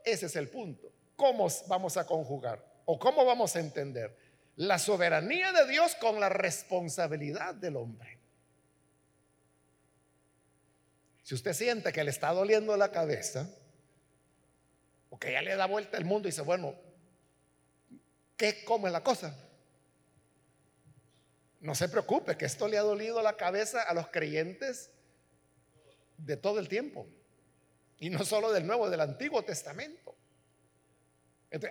Ese 0.05 0.27
es 0.27 0.37
el 0.37 0.49
punto. 0.49 0.89
¿Cómo 1.17 1.49
vamos 1.67 1.97
a 1.97 2.07
conjugar 2.07 2.65
o 2.85 2.97
cómo 2.97 3.25
vamos 3.25 3.57
a 3.57 3.59
entender 3.59 4.17
la 4.55 4.79
soberanía 4.79 5.51
de 5.51 5.67
Dios 5.67 5.97
con 5.97 6.21
la 6.21 6.29
responsabilidad 6.29 7.57
del 7.57 7.75
hombre? 7.75 8.21
Si 11.25 11.35
usted 11.35 11.55
siente 11.55 11.93
que 11.93 12.05
le 12.05 12.11
está 12.13 12.33
doliendo 12.33 12.77
la 12.77 12.93
cabeza, 12.93 13.51
o 15.11 15.19
que 15.19 15.33
ya 15.33 15.43
le 15.43 15.57
da 15.57 15.67
vuelta 15.67 15.99
el 15.99 16.05
mundo 16.05 16.29
y 16.29 16.31
dice, 16.31 16.43
bueno, 16.43 16.77
¿qué 18.37 18.65
come 18.65 18.91
la 18.91 19.03
cosa? 19.03 19.50
No 21.61 21.75
se 21.75 21.89
preocupe, 21.89 22.37
que 22.37 22.47
esto 22.47 22.67
le 22.67 22.79
ha 22.79 22.83
dolido 22.83 23.23
la 23.23 23.37
cabeza 23.37 23.83
a 23.83 23.95
los 23.95 24.09
creyentes 24.09 24.91
de 26.17 26.37
todo 26.37 26.59
el 26.59 26.69
tiempo. 26.69 27.07
Y 27.99 28.09
no 28.09 28.25
solo 28.25 28.51
del 28.51 28.67
Nuevo, 28.67 28.89
del 28.89 29.01
Antiguo 29.01 29.43
Testamento. 29.43 30.17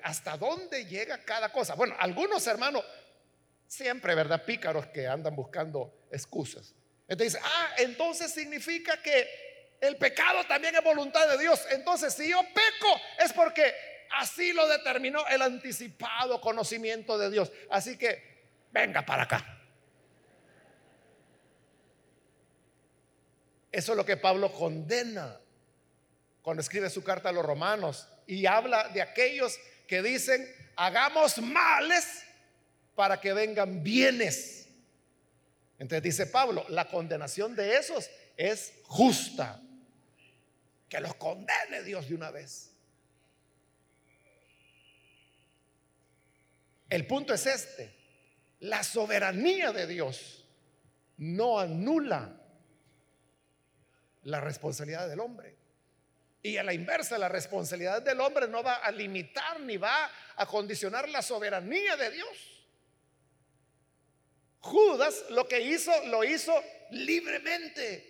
¿hasta 0.03 0.37
dónde 0.37 0.85
llega 0.85 1.23
cada 1.23 1.51
cosa? 1.51 1.73
Bueno, 1.73 1.95
algunos 1.99 2.45
hermanos, 2.47 2.83
siempre, 3.65 4.13
¿verdad? 4.13 4.43
Pícaros 4.43 4.87
que 4.87 5.07
andan 5.07 5.35
buscando 5.35 6.05
excusas. 6.11 6.75
Entonces, 7.07 7.39
ah, 7.41 7.69
entonces 7.77 8.31
significa 8.33 9.01
que 9.01 9.27
el 9.81 9.95
pecado 9.97 10.43
también 10.47 10.75
es 10.75 10.83
voluntad 10.83 11.27
de 11.29 11.37
Dios. 11.37 11.65
Entonces, 11.71 12.13
si 12.13 12.29
yo 12.29 12.41
peco, 12.41 13.01
es 13.19 13.31
porque 13.33 13.73
así 14.11 14.51
lo 14.53 14.67
determinó 14.67 15.25
el 15.27 15.41
anticipado 15.41 16.41
conocimiento 16.41 17.17
de 17.17 17.29
Dios. 17.29 17.51
Así 17.69 17.97
que, 17.97 18.21
venga 18.71 19.05
para 19.05 19.23
acá. 19.23 19.59
Eso 23.72 23.91
es 23.91 23.97
lo 23.97 24.05
que 24.05 24.17
Pablo 24.17 24.51
condena 24.51 25.39
cuando 26.41 26.61
escribe 26.61 26.89
su 26.89 27.03
carta 27.03 27.30
a 27.30 27.32
los 27.32 27.45
romanos 27.45 28.07
y 28.26 28.45
habla 28.45 28.89
de 28.89 29.01
aquellos 29.01 29.57
que 29.88 30.01
dicen, 30.01 30.47
hagamos 30.76 31.38
males 31.39 32.24
para 32.95 33.20
que 33.20 33.34
vengan 33.34 33.84
bienes. 33.84 34.67
Entonces 35.78 36.03
dice 36.03 36.28
Pablo, 36.28 36.65
la 36.70 36.88
condenación 36.88 37.55
de 37.55 37.78
esos 37.78 38.09
es 38.36 38.74
justa 38.84 39.61
que 40.88 40.99
los 40.99 41.15
condene 41.15 41.84
Dios 41.84 42.09
de 42.09 42.15
una 42.15 42.32
vez. 42.32 42.72
El 46.89 47.05
punto 47.05 47.34
es 47.34 47.45
este. 47.45 47.95
La 48.61 48.84
soberanía 48.84 49.72
de 49.72 49.88
Dios 49.88 50.45
no 51.17 51.59
anula 51.59 52.38
la 54.24 54.39
responsabilidad 54.39 55.07
del 55.07 55.20
hombre. 55.20 55.55
Y 56.41 56.57
a 56.57 56.63
la 56.63 56.74
inversa, 56.74 57.17
la 57.17 57.30
responsabilidad 57.30 58.01
del 58.01 58.20
hombre 58.22 58.47
no 58.47 58.63
va 58.63 58.76
a 58.76 58.91
limitar 58.91 59.59
ni 59.59 59.78
va 59.78 60.09
a 60.36 60.45
condicionar 60.45 61.09
la 61.09 61.22
soberanía 61.22 61.97
de 61.97 62.11
Dios. 62.11 62.65
Judas 64.61 65.26
lo 65.30 65.47
que 65.47 65.61
hizo, 65.61 65.91
lo 66.05 66.24
hizo 66.24 66.53
libremente, 66.91 68.05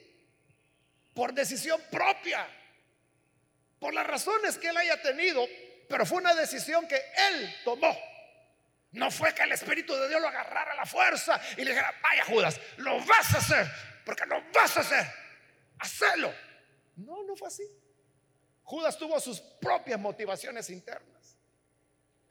por 1.14 1.34
decisión 1.34 1.82
propia 1.92 2.48
por 3.80 3.94
las 3.94 4.06
razones 4.06 4.58
que 4.58 4.68
él 4.68 4.78
haya 4.78 5.02
tenido, 5.02 5.48
pero 5.88 6.06
fue 6.06 6.18
una 6.18 6.36
decisión 6.36 6.88
que 6.88 6.96
él 6.96 7.56
tomó. 7.64 7.98
No 8.92 9.10
fue 9.10 9.34
que 9.34 9.44
el 9.44 9.52
Espíritu 9.52 9.96
de 9.96 10.10
Dios 10.10 10.22
lo 10.22 10.28
agarrara 10.28 10.74
a 10.74 10.76
la 10.76 10.86
fuerza 10.86 11.40
y 11.54 11.64
le 11.64 11.72
dijera, 11.72 11.94
vaya 12.02 12.26
Judas, 12.26 12.60
lo 12.78 13.00
vas 13.06 13.36
a 13.36 13.38
hacer, 13.38 13.72
porque 14.04 14.26
lo 14.26 14.42
vas 14.52 14.78
a 14.78 14.80
hacer, 14.82 15.08
hacelo. 15.80 16.32
No, 16.96 17.24
no 17.24 17.36
fue 17.36 17.48
así. 17.48 17.64
Judas 18.64 18.98
tuvo 18.98 19.20
sus 19.20 19.40
propias 19.40 20.00
motivaciones 20.00 20.70
internas, 20.70 21.38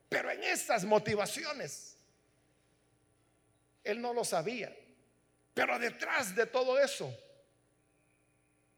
pero 0.09 0.31
en 0.31 0.45
esas 0.45 0.85
motivaciones, 0.85 1.97
él 3.83 4.01
no 4.01 4.13
lo 4.13 4.25
sabía. 4.25 4.75
Pero 5.55 5.79
detrás 5.79 6.37
de 6.37 6.47
todo 6.47 6.79
eso, 6.79 7.13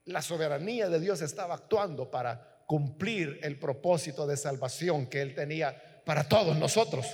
la 0.06 0.22
soberanía 0.22 0.88
de 0.88 0.98
Dios 0.98 1.20
estaba 1.20 1.54
actuando 1.54 2.10
para 2.10 2.64
cumplir 2.66 3.40
el 3.42 3.58
propósito 3.58 4.26
de 4.26 4.36
salvación 4.36 5.06
que 5.06 5.20
Él 5.20 5.34
tenía 5.34 6.02
para 6.04 6.28
todos 6.28 6.56
nosotros. 6.56 7.06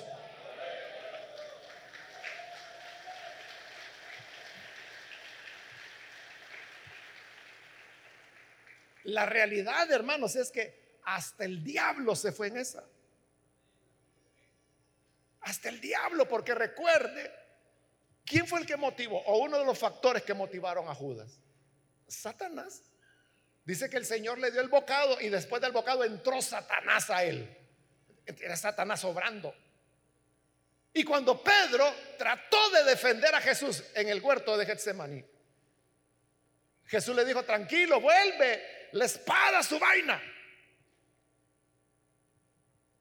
La 9.17 9.25
realidad, 9.25 9.91
hermanos, 9.91 10.37
es 10.37 10.51
que 10.51 10.99
hasta 11.05 11.47
el 11.47 11.65
diablo 11.65 12.15
se 12.15 12.33
fue 12.33 12.49
en 12.49 12.59
esa. 12.59 12.85
Hasta 15.41 15.71
el 15.71 15.81
diablo, 15.81 16.29
porque 16.29 16.55
recuerde, 16.55 17.33
¿quién 18.27 18.47
fue 18.47 18.61
el 18.61 18.67
que 18.67 18.77
motivó? 18.77 19.23
O 19.23 19.39
uno 19.39 19.59
de 19.59 19.65
los 19.65 19.79
factores 19.79 20.23
que 20.23 20.35
motivaron 20.35 20.87
a 20.87 20.95
Judas. 20.95 21.41
Satanás. 22.07 22.83
Dice 23.65 23.89
que 23.89 23.97
el 23.97 24.05
Señor 24.05 24.37
le 24.39 24.51
dio 24.51 24.61
el 24.61 24.69
bocado 24.69 25.19
y 25.19 25.31
después 25.31 25.63
del 25.63 25.73
bocado 25.73 26.05
entró 26.05 26.43
Satanás 26.43 27.09
a 27.09 27.25
él. 27.25 27.57
Era 28.27 28.55
Satanás 28.55 29.03
obrando. 29.05 29.55
Y 30.93 31.05
cuando 31.05 31.43
Pedro 31.43 31.91
trató 32.19 32.69
de 32.69 32.85
defender 32.85 33.35
a 33.35 33.41
Jesús 33.41 33.83
en 33.95 34.11
el 34.11 34.21
huerto 34.21 34.59
de 34.59 34.67
Getsemaní, 34.67 35.25
Jesús 36.85 37.17
le 37.17 37.25
dijo, 37.25 37.43
tranquilo, 37.45 37.99
vuelve 37.99 38.76
la 38.97 39.05
espada 39.05 39.63
su 39.63 39.79
vaina. 39.79 40.21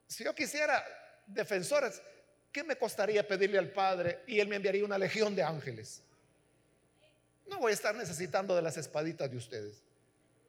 Si 0.08 0.24
yo 0.24 0.34
quisiera 0.36 0.84
defensores, 1.26 2.02
¿qué 2.52 2.64
me 2.64 2.78
costaría 2.78 3.28
pedirle 3.28 3.58
al 3.58 3.72
Padre 3.72 4.24
y 4.28 4.40
Él 4.40 4.48
me 4.48 4.58
enviaría 4.58 4.86
una 4.86 4.98
legión 4.98 5.36
de 5.36 5.44
ángeles? 5.44 6.02
No 7.48 7.60
voy 7.60 7.72
a 7.72 7.74
estar 7.74 7.96
necesitando 7.96 8.56
de 8.56 8.62
las 8.62 8.78
espaditas 8.78 9.30
de 9.30 9.38
ustedes. 9.38 9.84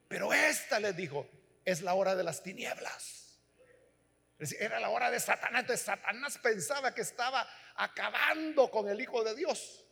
Pero 0.09 0.33
esta 0.33 0.79
les 0.81 0.97
dijo, 0.97 1.29
es 1.65 1.83
la 1.83 1.95
hora 1.95 2.15
de 2.15 2.25
las 2.25 2.43
tinieblas. 2.43 3.39
Era 4.39 4.79
la 4.79 4.91
hora 4.91 5.11
de 5.11 5.19
Satanás. 5.19 5.63
Entonces 5.63 5.85
Satanás 5.85 6.39
pensaba 6.39 6.95
que 6.95 7.03
estaba 7.03 7.49
acabando 7.75 8.71
con 8.71 8.89
el 8.89 9.01
Hijo 9.01 9.25
de 9.25 9.35
Dios. 9.35 9.85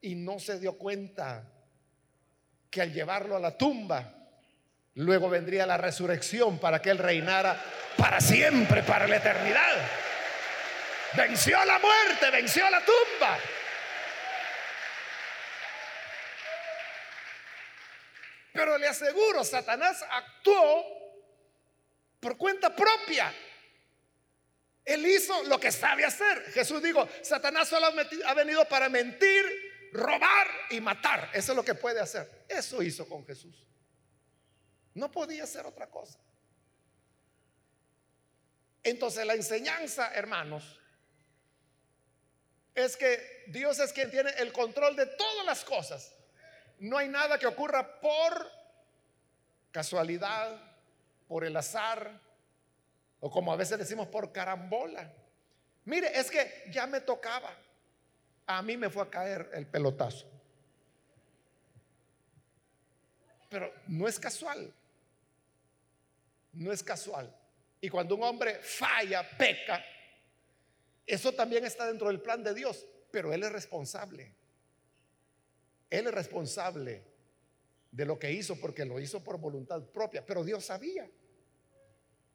Y 0.00 0.14
no 0.14 0.38
se 0.38 0.58
dio 0.58 0.78
cuenta 0.78 1.46
que 2.70 2.80
al 2.80 2.92
llevarlo 2.92 3.36
a 3.36 3.40
la 3.40 3.56
tumba, 3.56 4.19
luego 5.00 5.30
vendría 5.30 5.66
la 5.66 5.78
resurrección 5.78 6.58
para 6.58 6.82
que 6.82 6.90
él 6.90 6.98
reinara 6.98 7.60
para 7.96 8.20
siempre, 8.20 8.82
para 8.82 9.06
la 9.06 9.16
eternidad. 9.16 9.76
Venció 11.16 11.64
la 11.64 11.78
muerte, 11.78 12.30
venció 12.30 12.68
la 12.68 12.84
tumba. 12.84 13.38
Pero 18.52 18.76
le 18.76 18.88
aseguro, 18.88 19.42
Satanás 19.42 20.04
actuó 20.10 20.84
por 22.20 22.36
cuenta 22.36 22.74
propia. 22.74 23.32
Él 24.84 25.06
hizo 25.06 25.44
lo 25.44 25.58
que 25.58 25.72
sabe 25.72 26.04
hacer. 26.04 26.52
Jesús 26.52 26.82
dijo, 26.82 27.08
Satanás 27.22 27.68
solo 27.68 27.86
ha 28.26 28.34
venido 28.34 28.66
para 28.66 28.90
mentir, 28.90 29.90
robar 29.92 30.46
y 30.70 30.80
matar. 30.80 31.30
Eso 31.32 31.52
es 31.52 31.56
lo 31.56 31.64
que 31.64 31.74
puede 31.74 32.00
hacer. 32.00 32.44
Eso 32.48 32.82
hizo 32.82 33.08
con 33.08 33.24
Jesús. 33.26 33.69
No 34.94 35.10
podía 35.10 35.44
hacer 35.44 35.66
otra 35.66 35.88
cosa. 35.88 36.18
Entonces 38.82 39.26
la 39.26 39.34
enseñanza, 39.34 40.12
hermanos, 40.14 40.80
es 42.74 42.96
que 42.96 43.44
Dios 43.48 43.78
es 43.78 43.92
quien 43.92 44.10
tiene 44.10 44.30
el 44.38 44.52
control 44.52 44.96
de 44.96 45.06
todas 45.06 45.44
las 45.44 45.64
cosas. 45.64 46.14
No 46.78 46.96
hay 46.96 47.08
nada 47.08 47.38
que 47.38 47.46
ocurra 47.46 48.00
por 48.00 48.50
casualidad, 49.70 50.60
por 51.28 51.44
el 51.44 51.56
azar, 51.56 52.18
o 53.20 53.30
como 53.30 53.52
a 53.52 53.56
veces 53.56 53.78
decimos 53.78 54.08
por 54.08 54.32
carambola. 54.32 55.12
Mire, 55.84 56.18
es 56.18 56.30
que 56.30 56.64
ya 56.70 56.86
me 56.86 57.00
tocaba. 57.00 57.54
A 58.46 58.62
mí 58.62 58.76
me 58.76 58.88
fue 58.88 59.02
a 59.02 59.10
caer 59.10 59.50
el 59.52 59.66
pelotazo. 59.66 60.26
Pero 63.48 63.72
no 63.88 64.08
es 64.08 64.18
casual. 64.18 64.72
No 66.52 66.72
es 66.72 66.82
casual. 66.82 67.34
Y 67.80 67.88
cuando 67.88 68.14
un 68.14 68.22
hombre 68.22 68.56
falla, 68.62 69.28
peca, 69.36 69.84
eso 71.06 71.32
también 71.32 71.64
está 71.64 71.86
dentro 71.86 72.08
del 72.08 72.20
plan 72.20 72.42
de 72.42 72.54
Dios, 72.54 72.86
pero 73.10 73.32
Él 73.32 73.42
es 73.42 73.52
responsable. 73.52 74.34
Él 75.88 76.06
es 76.06 76.14
responsable 76.14 77.02
de 77.90 78.04
lo 78.04 78.18
que 78.18 78.30
hizo 78.32 78.56
porque 78.56 78.84
lo 78.84 79.00
hizo 79.00 79.22
por 79.24 79.38
voluntad 79.38 79.82
propia, 79.82 80.24
pero 80.24 80.44
Dios 80.44 80.64
sabía. 80.64 81.08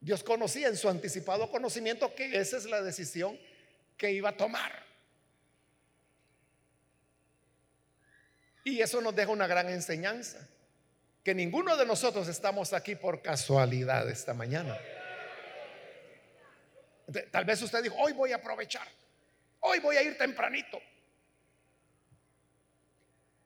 Dios 0.02 0.24
conocía 0.24 0.68
en 0.68 0.78
su 0.78 0.90
anticipado 0.90 1.50
conocimiento 1.50 2.14
que 2.14 2.38
esa 2.38 2.58
es 2.58 2.66
la 2.66 2.82
decisión 2.82 3.40
que 3.98 4.12
iba 4.12 4.30
a 4.30 4.38
tomar. 4.38 4.86
Y 8.64 8.82
eso 8.82 9.00
nos 9.00 9.16
deja 9.16 9.32
una 9.32 9.48
gran 9.48 9.70
enseñanza, 9.70 10.50
que 11.26 11.34
ninguno 11.34 11.76
de 11.76 11.88
nosotros 11.88 12.28
estamos 12.28 12.72
aquí 12.72 12.96
por 12.96 13.24
casualidad 13.24 14.08
esta 14.08 14.36
mañana. 14.36 14.78
Tal 17.32 17.44
vez 17.46 17.60
usted 17.64 17.82
dijo, 17.82 17.96
hoy 17.98 18.14
voy 18.14 18.32
a 18.32 18.36
aprovechar, 18.36 18.88
hoy 19.62 19.80
voy 19.80 19.98
a 19.98 20.04
ir 20.04 20.16
tempranito. 20.20 20.80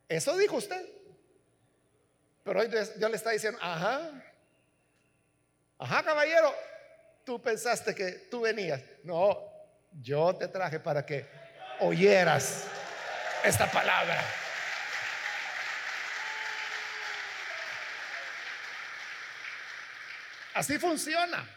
Eso 0.09 0.35
dijo 0.35 0.57
usted. 0.57 0.85
Pero 2.43 2.59
hoy 2.59 2.67
Dios 2.67 3.09
le 3.09 3.15
está 3.15 3.29
diciendo, 3.29 3.57
ajá, 3.61 4.11
ajá 5.77 6.03
caballero, 6.03 6.53
tú 7.23 7.41
pensaste 7.41 7.95
que 7.95 8.11
tú 8.29 8.41
venías. 8.41 8.81
No, 9.05 9.39
yo 10.01 10.35
te 10.35 10.49
traje 10.49 10.81
para 10.81 11.05
que 11.05 11.25
oyeras 11.79 12.65
esta 13.45 13.71
palabra. 13.71 14.21
Así 20.59 20.77
funciona. 20.77 21.49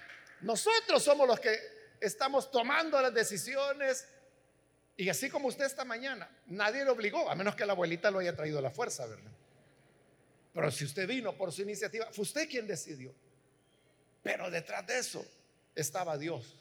Nosotros 0.43 1.03
somos 1.03 1.27
los 1.27 1.41
que 1.41 1.59
estamos 2.01 2.53
tomando 2.53 3.03
las 3.03 3.13
decisiones. 3.13 4.07
Y 4.97 5.09
así 5.09 5.29
como 5.29 5.49
usted 5.49 5.65
esta 5.65 5.85
mañana, 5.85 6.31
nadie 6.47 6.85
le 6.85 6.91
obligó, 6.93 7.29
a 7.29 7.35
menos 7.35 7.57
que 7.57 7.67
la 7.67 7.73
abuelita 7.73 8.13
lo 8.13 8.21
haya 8.21 8.37
traído 8.37 8.61
a 8.61 8.63
la 8.63 8.71
fuerza, 8.71 9.05
¿verdad? 9.07 9.33
Pero 10.55 10.71
si 10.71 10.85
usted 10.85 11.09
vino 11.09 11.37
por 11.37 11.51
su 11.51 11.63
iniciativa, 11.63 12.07
fue 12.13 12.23
usted 12.23 12.49
quien 12.49 12.69
decidió. 12.69 13.13
Pero 14.23 14.49
detrás 14.53 14.87
de 14.87 15.01
eso 15.01 15.27
estaba 15.75 16.17
Dios. 16.17 16.57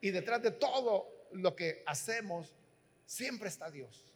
Y 0.00 0.10
detrás 0.10 0.42
de 0.42 0.50
todo 0.50 1.28
lo 1.34 1.54
que 1.54 1.84
hacemos, 1.86 2.52
siempre 3.06 3.48
está 3.48 3.70
Dios. 3.70 4.12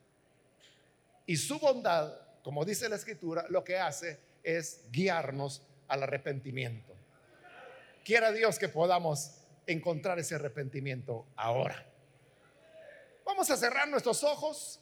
Y 1.25 1.37
su 1.37 1.61
bondad, 1.61 2.19
como 2.43 2.65
dice 2.65 2.89
la 2.89 2.97
escritura, 2.97 3.47
lo 3.49 3.63
que 3.63 3.79
hace 3.79 4.19
es 4.43 4.81
guiarnos 4.91 5.63
al 5.87 6.03
arrepentimiento. 6.03 6.90
Quiera 8.05 8.33
Dios 8.33 8.59
que 8.59 8.69
podamos 8.69 9.37
encontrar 9.67 10.19
ese 10.19 10.35
arrepentimiento 10.35 11.27
ahora. 11.37 11.87
Vamos 13.25 13.51
a 13.51 13.57
cerrar 13.57 13.89
nuestros 13.89 14.25
ojos 14.25 14.81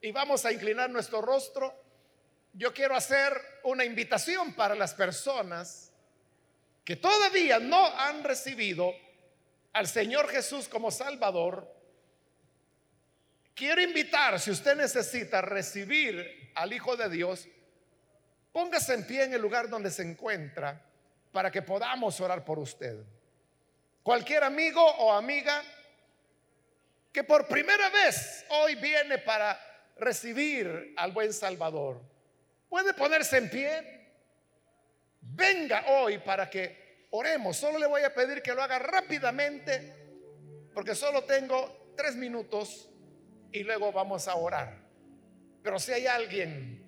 y 0.00 0.12
vamos 0.12 0.44
a 0.44 0.52
inclinar 0.52 0.88
nuestro 0.90 1.20
rostro. 1.20 1.74
Yo 2.52 2.72
quiero 2.72 2.94
hacer 2.94 3.32
una 3.64 3.84
invitación 3.84 4.54
para 4.54 4.74
las 4.74 4.94
personas 4.94 5.90
que 6.84 6.96
todavía 6.96 7.58
no 7.58 7.86
han 7.98 8.22
recibido 8.22 8.92
al 9.72 9.88
Señor 9.88 10.28
Jesús 10.28 10.68
como 10.68 10.90
Salvador. 10.90 11.72
Quiero 13.54 13.82
invitar, 13.82 14.38
si 14.40 14.50
usted 14.50 14.76
necesita 14.76 15.40
recibir 15.42 16.52
al 16.54 16.72
Hijo 16.72 16.96
de 16.96 17.08
Dios, 17.08 17.48
póngase 18.52 18.94
en 18.94 19.06
pie 19.06 19.24
en 19.24 19.34
el 19.34 19.42
lugar 19.42 19.68
donde 19.68 19.90
se 19.90 20.02
encuentra 20.02 20.80
para 21.34 21.50
que 21.50 21.62
podamos 21.62 22.20
orar 22.20 22.44
por 22.44 22.60
usted. 22.60 22.96
Cualquier 24.04 24.44
amigo 24.44 24.80
o 24.80 25.12
amiga 25.12 25.64
que 27.12 27.24
por 27.24 27.48
primera 27.48 27.90
vez 27.90 28.46
hoy 28.50 28.76
viene 28.76 29.18
para 29.18 29.58
recibir 29.96 30.94
al 30.96 31.10
buen 31.10 31.32
Salvador, 31.32 32.00
puede 32.68 32.94
ponerse 32.94 33.38
en 33.38 33.50
pie. 33.50 34.10
Venga 35.22 35.84
hoy 35.88 36.18
para 36.18 36.48
que 36.48 37.08
oremos. 37.10 37.56
Solo 37.56 37.80
le 37.80 37.88
voy 37.88 38.02
a 38.02 38.14
pedir 38.14 38.40
que 38.40 38.54
lo 38.54 38.62
haga 38.62 38.78
rápidamente, 38.78 39.92
porque 40.72 40.94
solo 40.94 41.24
tengo 41.24 41.94
tres 41.96 42.14
minutos 42.14 42.88
y 43.50 43.64
luego 43.64 43.90
vamos 43.90 44.28
a 44.28 44.36
orar. 44.36 44.84
Pero 45.64 45.80
si 45.80 45.90
hay 45.90 46.06
alguien, 46.06 46.86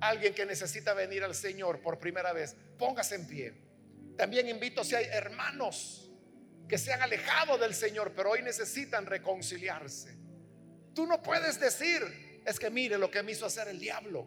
alguien 0.00 0.32
que 0.32 0.46
necesita 0.46 0.94
venir 0.94 1.22
al 1.24 1.34
Señor 1.34 1.82
por 1.82 1.98
primera 1.98 2.32
vez, 2.32 2.56
póngase 2.80 3.14
en 3.14 3.26
pie. 3.28 3.54
También 4.16 4.48
invito 4.48 4.82
si 4.82 4.96
hay 4.96 5.04
hermanos 5.04 6.10
que 6.66 6.78
se 6.78 6.92
han 6.92 7.02
alejado 7.02 7.58
del 7.58 7.74
Señor, 7.74 8.12
pero 8.16 8.30
hoy 8.30 8.42
necesitan 8.42 9.06
reconciliarse. 9.06 10.16
Tú 10.94 11.06
no 11.06 11.22
puedes 11.22 11.60
decir, 11.60 12.42
es 12.44 12.58
que 12.58 12.70
mire 12.70 12.98
lo 12.98 13.10
que 13.10 13.22
me 13.22 13.32
hizo 13.32 13.46
hacer 13.46 13.68
el 13.68 13.78
diablo. 13.78 14.26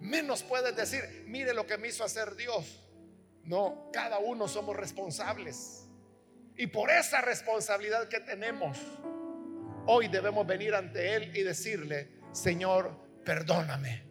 Menos 0.00 0.42
puedes 0.42 0.74
decir, 0.74 1.24
mire 1.26 1.54
lo 1.54 1.66
que 1.66 1.78
me 1.78 1.88
hizo 1.88 2.04
hacer 2.04 2.34
Dios. 2.34 2.84
No, 3.44 3.90
cada 3.92 4.18
uno 4.18 4.48
somos 4.48 4.76
responsables. 4.76 5.84
Y 6.56 6.66
por 6.66 6.90
esa 6.90 7.20
responsabilidad 7.20 8.08
que 8.08 8.20
tenemos, 8.20 8.78
hoy 9.86 10.08
debemos 10.08 10.46
venir 10.46 10.74
ante 10.74 11.14
Él 11.14 11.36
y 11.36 11.42
decirle, 11.42 12.10
Señor, 12.32 13.22
perdóname. 13.24 14.04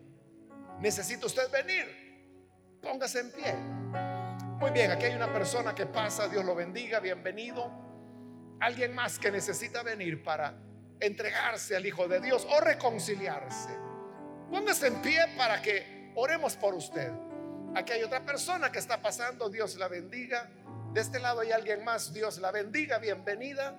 Necesita 0.79 1.25
usted 1.25 1.49
venir. 1.51 2.06
Póngase 2.81 3.19
en 3.19 3.31
pie. 3.31 3.53
Muy 4.59 4.71
bien, 4.71 4.91
aquí 4.91 5.05
hay 5.05 5.15
una 5.15 5.31
persona 5.31 5.73
que 5.73 5.85
pasa, 5.85 6.27
Dios 6.27 6.43
lo 6.45 6.55
bendiga, 6.55 6.99
bienvenido. 6.99 7.71
Alguien 8.59 8.93
más 8.93 9.19
que 9.19 9.31
necesita 9.31 9.83
venir 9.83 10.23
para 10.23 10.55
entregarse 10.99 11.75
al 11.75 11.85
Hijo 11.85 12.07
de 12.07 12.19
Dios 12.19 12.47
o 12.49 12.59
reconciliarse. 12.59 13.69
Póngase 14.49 14.87
en 14.87 15.01
pie 15.01 15.19
para 15.37 15.61
que 15.61 16.11
oremos 16.15 16.55
por 16.55 16.73
usted. 16.73 17.11
Aquí 17.75 17.93
hay 17.93 18.03
otra 18.03 18.25
persona 18.25 18.71
que 18.71 18.79
está 18.79 19.01
pasando, 19.01 19.49
Dios 19.49 19.75
la 19.75 19.87
bendiga. 19.87 20.49
De 20.93 21.01
este 21.01 21.19
lado 21.19 21.41
hay 21.41 21.51
alguien 21.51 21.83
más, 21.83 22.13
Dios 22.13 22.39
la 22.39 22.51
bendiga, 22.51 22.97
bienvenida. 22.97 23.77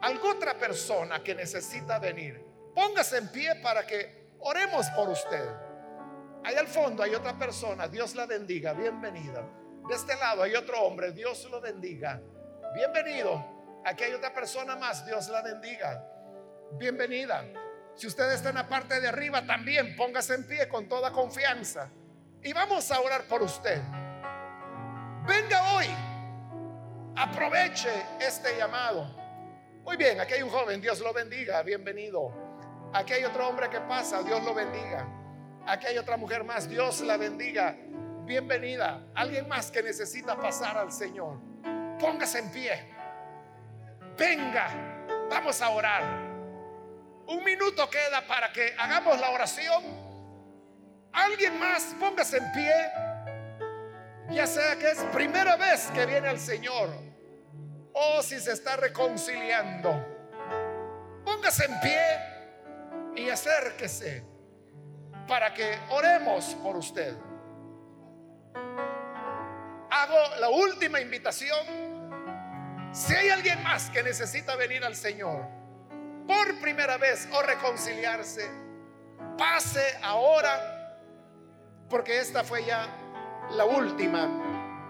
Alguna 0.00 0.34
otra 0.34 0.54
persona 0.58 1.22
que 1.22 1.34
necesita 1.34 1.98
venir. 1.98 2.44
Póngase 2.74 3.18
en 3.18 3.28
pie 3.28 3.56
para 3.62 3.86
que 3.86 4.34
oremos 4.40 4.86
por 4.90 5.08
usted. 5.08 5.71
Ahí 6.44 6.56
al 6.56 6.66
fondo 6.66 7.04
hay 7.04 7.14
otra 7.14 7.38
persona, 7.38 7.86
Dios 7.86 8.16
la 8.16 8.26
bendiga, 8.26 8.72
bienvenida. 8.72 9.42
De 9.88 9.94
este 9.94 10.16
lado 10.16 10.42
hay 10.42 10.54
otro 10.56 10.80
hombre, 10.82 11.12
Dios 11.12 11.48
lo 11.50 11.60
bendiga. 11.60 12.20
Bienvenido. 12.74 13.80
Aquí 13.84 14.04
hay 14.04 14.12
otra 14.12 14.34
persona 14.34 14.74
más, 14.74 15.06
Dios 15.06 15.28
la 15.28 15.42
bendiga. 15.42 16.04
Bienvenida. 16.72 17.44
Si 17.94 18.08
usted 18.08 18.32
está 18.32 18.48
en 18.48 18.56
la 18.56 18.68
parte 18.68 19.00
de 19.00 19.08
arriba, 19.08 19.46
también 19.46 19.94
póngase 19.94 20.34
en 20.34 20.46
pie 20.46 20.68
con 20.68 20.88
toda 20.88 21.12
confianza. 21.12 21.90
Y 22.42 22.52
vamos 22.52 22.90
a 22.90 23.00
orar 23.00 23.22
por 23.24 23.42
usted. 23.42 23.80
Venga 25.26 25.74
hoy. 25.74 25.86
Aproveche 27.16 27.90
este 28.18 28.56
llamado. 28.56 29.04
Muy 29.84 29.96
bien, 29.96 30.20
aquí 30.20 30.34
hay 30.34 30.42
un 30.42 30.50
joven, 30.50 30.80
Dios 30.80 30.98
lo 31.00 31.12
bendiga, 31.12 31.62
bienvenido. 31.62 32.32
Aquí 32.92 33.12
hay 33.12 33.24
otro 33.24 33.48
hombre 33.48 33.70
que 33.70 33.80
pasa, 33.80 34.22
Dios 34.22 34.42
lo 34.42 34.54
bendiga. 34.54 35.21
Aquí 35.66 35.86
hay 35.86 35.98
otra 35.98 36.16
mujer 36.16 36.44
más, 36.44 36.68
Dios 36.68 37.00
la 37.00 37.16
bendiga 37.16 37.76
bienvenida. 38.24 39.04
Alguien 39.14 39.48
más 39.48 39.70
que 39.70 39.82
necesita 39.82 40.36
pasar 40.36 40.76
al 40.78 40.92
Señor. 40.92 41.38
Póngase 41.98 42.38
en 42.38 42.50
pie. 42.50 42.94
Venga, 44.16 45.06
vamos 45.30 45.60
a 45.60 45.68
orar. 45.70 46.02
Un 47.26 47.44
minuto 47.44 47.88
queda 47.88 48.26
para 48.26 48.52
que 48.52 48.74
hagamos 48.78 49.18
la 49.20 49.30
oración 49.30 50.02
Alguien 51.12 51.58
más, 51.58 51.94
póngase 52.00 52.38
en 52.38 52.52
pie. 52.52 52.74
Ya 54.30 54.46
sea 54.46 54.76
que 54.76 54.90
es 54.90 54.98
primera 55.12 55.56
vez 55.56 55.90
que 55.92 56.06
viene 56.06 56.28
al 56.28 56.40
Señor 56.40 56.88
o 57.92 58.22
si 58.22 58.40
se 58.40 58.52
está 58.52 58.76
reconciliando. 58.76 59.92
Póngase 61.24 61.66
en 61.66 61.80
pie 61.80 63.24
y 63.24 63.28
acérquese 63.28 64.24
para 65.32 65.54
que 65.54 65.78
oremos 65.88 66.54
por 66.62 66.76
usted. 66.76 67.16
Hago 69.90 70.18
la 70.38 70.50
última 70.50 71.00
invitación. 71.00 71.58
Si 72.92 73.14
hay 73.14 73.30
alguien 73.30 73.62
más 73.62 73.88
que 73.88 74.02
necesita 74.02 74.56
venir 74.56 74.84
al 74.84 74.94
Señor 74.94 75.48
por 76.26 76.60
primera 76.60 76.98
vez 76.98 77.30
o 77.32 77.40
reconciliarse, 77.40 78.46
pase 79.38 79.80
ahora, 80.02 80.98
porque 81.88 82.20
esta 82.20 82.44
fue 82.44 82.66
ya 82.66 82.86
la 83.52 83.64
última 83.64 84.28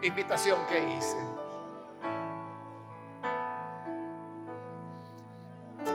invitación 0.02 0.58
que 0.66 0.78
hice. 0.96 1.18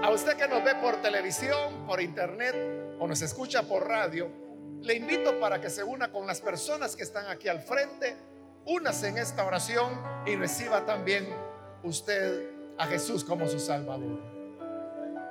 A 0.02 0.10
usted 0.10 0.38
que 0.38 0.48
nos 0.48 0.64
ve 0.64 0.74
por 0.76 1.02
televisión, 1.02 1.86
por 1.86 2.00
internet 2.00 2.87
o 3.00 3.08
nos 3.08 3.22
escucha 3.22 3.64
por 3.64 3.88
radio, 3.88 4.30
le 4.82 4.96
invito 4.96 5.40
para 5.40 5.60
que 5.60 5.70
se 5.70 5.84
una 5.84 6.12
con 6.12 6.28
las 6.28 6.42
personas 6.42 6.96
que 6.96 7.04
están 7.04 7.28
aquí 7.28 7.48
al 7.48 7.62
frente, 7.62 8.16
únase 8.66 9.10
en 9.10 9.18
esta 9.18 9.46
oración 9.46 10.02
y 10.26 10.36
reciba 10.36 10.86
también 10.86 11.28
usted 11.84 12.52
a 12.78 12.86
Jesús 12.88 13.24
como 13.24 13.48
su 13.48 13.60
Salvador. 13.60 14.20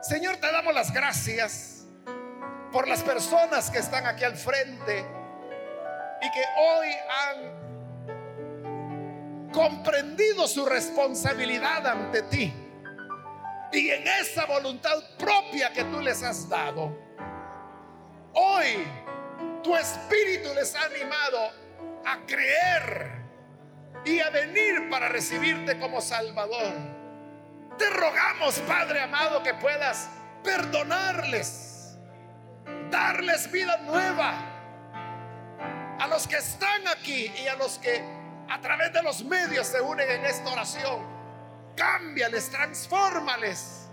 Señor, 0.03 0.37
te 0.37 0.51
damos 0.51 0.75
las 0.75 0.93
gracias 0.93 1.87
por 2.73 2.89
las 2.89 3.03
personas 3.03 3.71
que 3.71 3.79
están 3.79 4.07
aquí 4.07 4.25
al 4.25 4.37
frente 4.37 5.05
y 6.21 6.31
que 6.31 6.45
hoy 6.59 6.89
han 7.25 7.67
comprendido 9.53 10.47
su 10.47 10.67
responsabilidad 10.67 11.87
ante 11.87 12.23
ti 12.23 12.53
y 13.73 13.91
en 13.91 14.07
esa 14.07 14.47
voluntad 14.47 15.03
propia 15.19 15.73
que 15.73 15.85
tú 15.85 16.01
les 16.01 16.23
has 16.23 16.49
dado. 16.49 17.06
Hoy 18.39 18.87
tu 19.63 19.75
espíritu 19.75 20.53
les 20.55 20.75
ha 20.75 20.85
animado 20.85 21.39
a 22.05 22.19
creer 22.27 23.11
y 24.05 24.21
a 24.21 24.29
venir 24.29 24.91
para 24.91 25.09
recibirte 25.09 25.79
como 25.79 26.03
Salvador. 26.03 26.75
Te 27.79 27.89
rogamos, 27.89 28.59
Padre 28.61 29.01
amado, 29.01 29.43
que 29.43 29.55
puedas 29.55 30.11
perdonarles, 30.45 31.97
darles 32.91 33.51
vida 33.51 33.79
nueva 33.79 34.35
a 35.99 36.07
los 36.07 36.29
que 36.29 36.37
están 36.37 36.87
aquí 36.89 37.33
y 37.43 37.49
a 37.49 37.57
los 37.57 37.79
que 37.79 38.05
a 38.51 38.61
través 38.61 38.93
de 38.93 39.03
los 39.03 39.25
medios 39.25 39.67
se 39.67 39.81
unen 39.81 40.11
en 40.11 40.27
esta 40.27 40.53
oración 40.53 41.17
cámbiales, 41.75 42.51
transfórmales. 42.51 43.89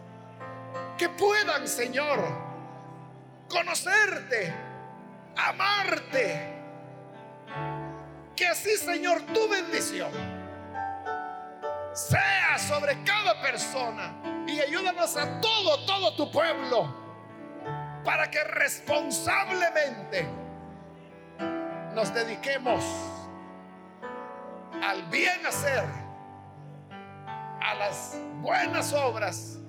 Que 0.98 1.08
puedan, 1.08 1.66
Señor, 1.66 2.20
conocerte, 3.54 4.54
amarte. 5.38 6.54
Que 8.36 8.47
así, 8.47 8.76
Señor, 8.78 9.22
tu 9.34 9.47
bendición 9.47 10.12
sea 11.93 12.58
sobre 12.58 13.04
cada 13.04 13.39
persona 13.41 14.12
y 14.47 14.60
ayúdanos 14.60 15.16
a 15.16 15.39
todo, 15.39 15.86
todo 15.86 16.16
tu 16.16 16.32
pueblo 16.32 17.04
para 18.04 18.30
que 18.32 18.43
responsablemente 18.43 20.28
nos 21.93 22.12
dediquemos 22.14 22.84
al 24.82 25.04
bien 25.04 25.45
hacer 25.45 25.84
a 27.62 27.76
las 27.76 28.18
buenas 28.41 28.91
obras 28.93 29.60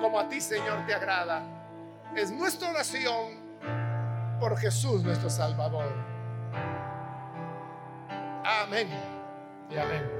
como 0.00 0.20
a 0.20 0.28
ti, 0.28 0.40
Señor, 0.40 0.86
te 0.86 0.94
agrada. 0.94 1.57
Es 2.16 2.30
nuestra 2.30 2.70
oración 2.70 3.34
por 4.40 4.56
Jesús 4.58 5.02
nuestro 5.02 5.30
Salvador. 5.30 5.92
Amén 8.44 8.88
y 9.70 9.76
amén. 9.76 10.17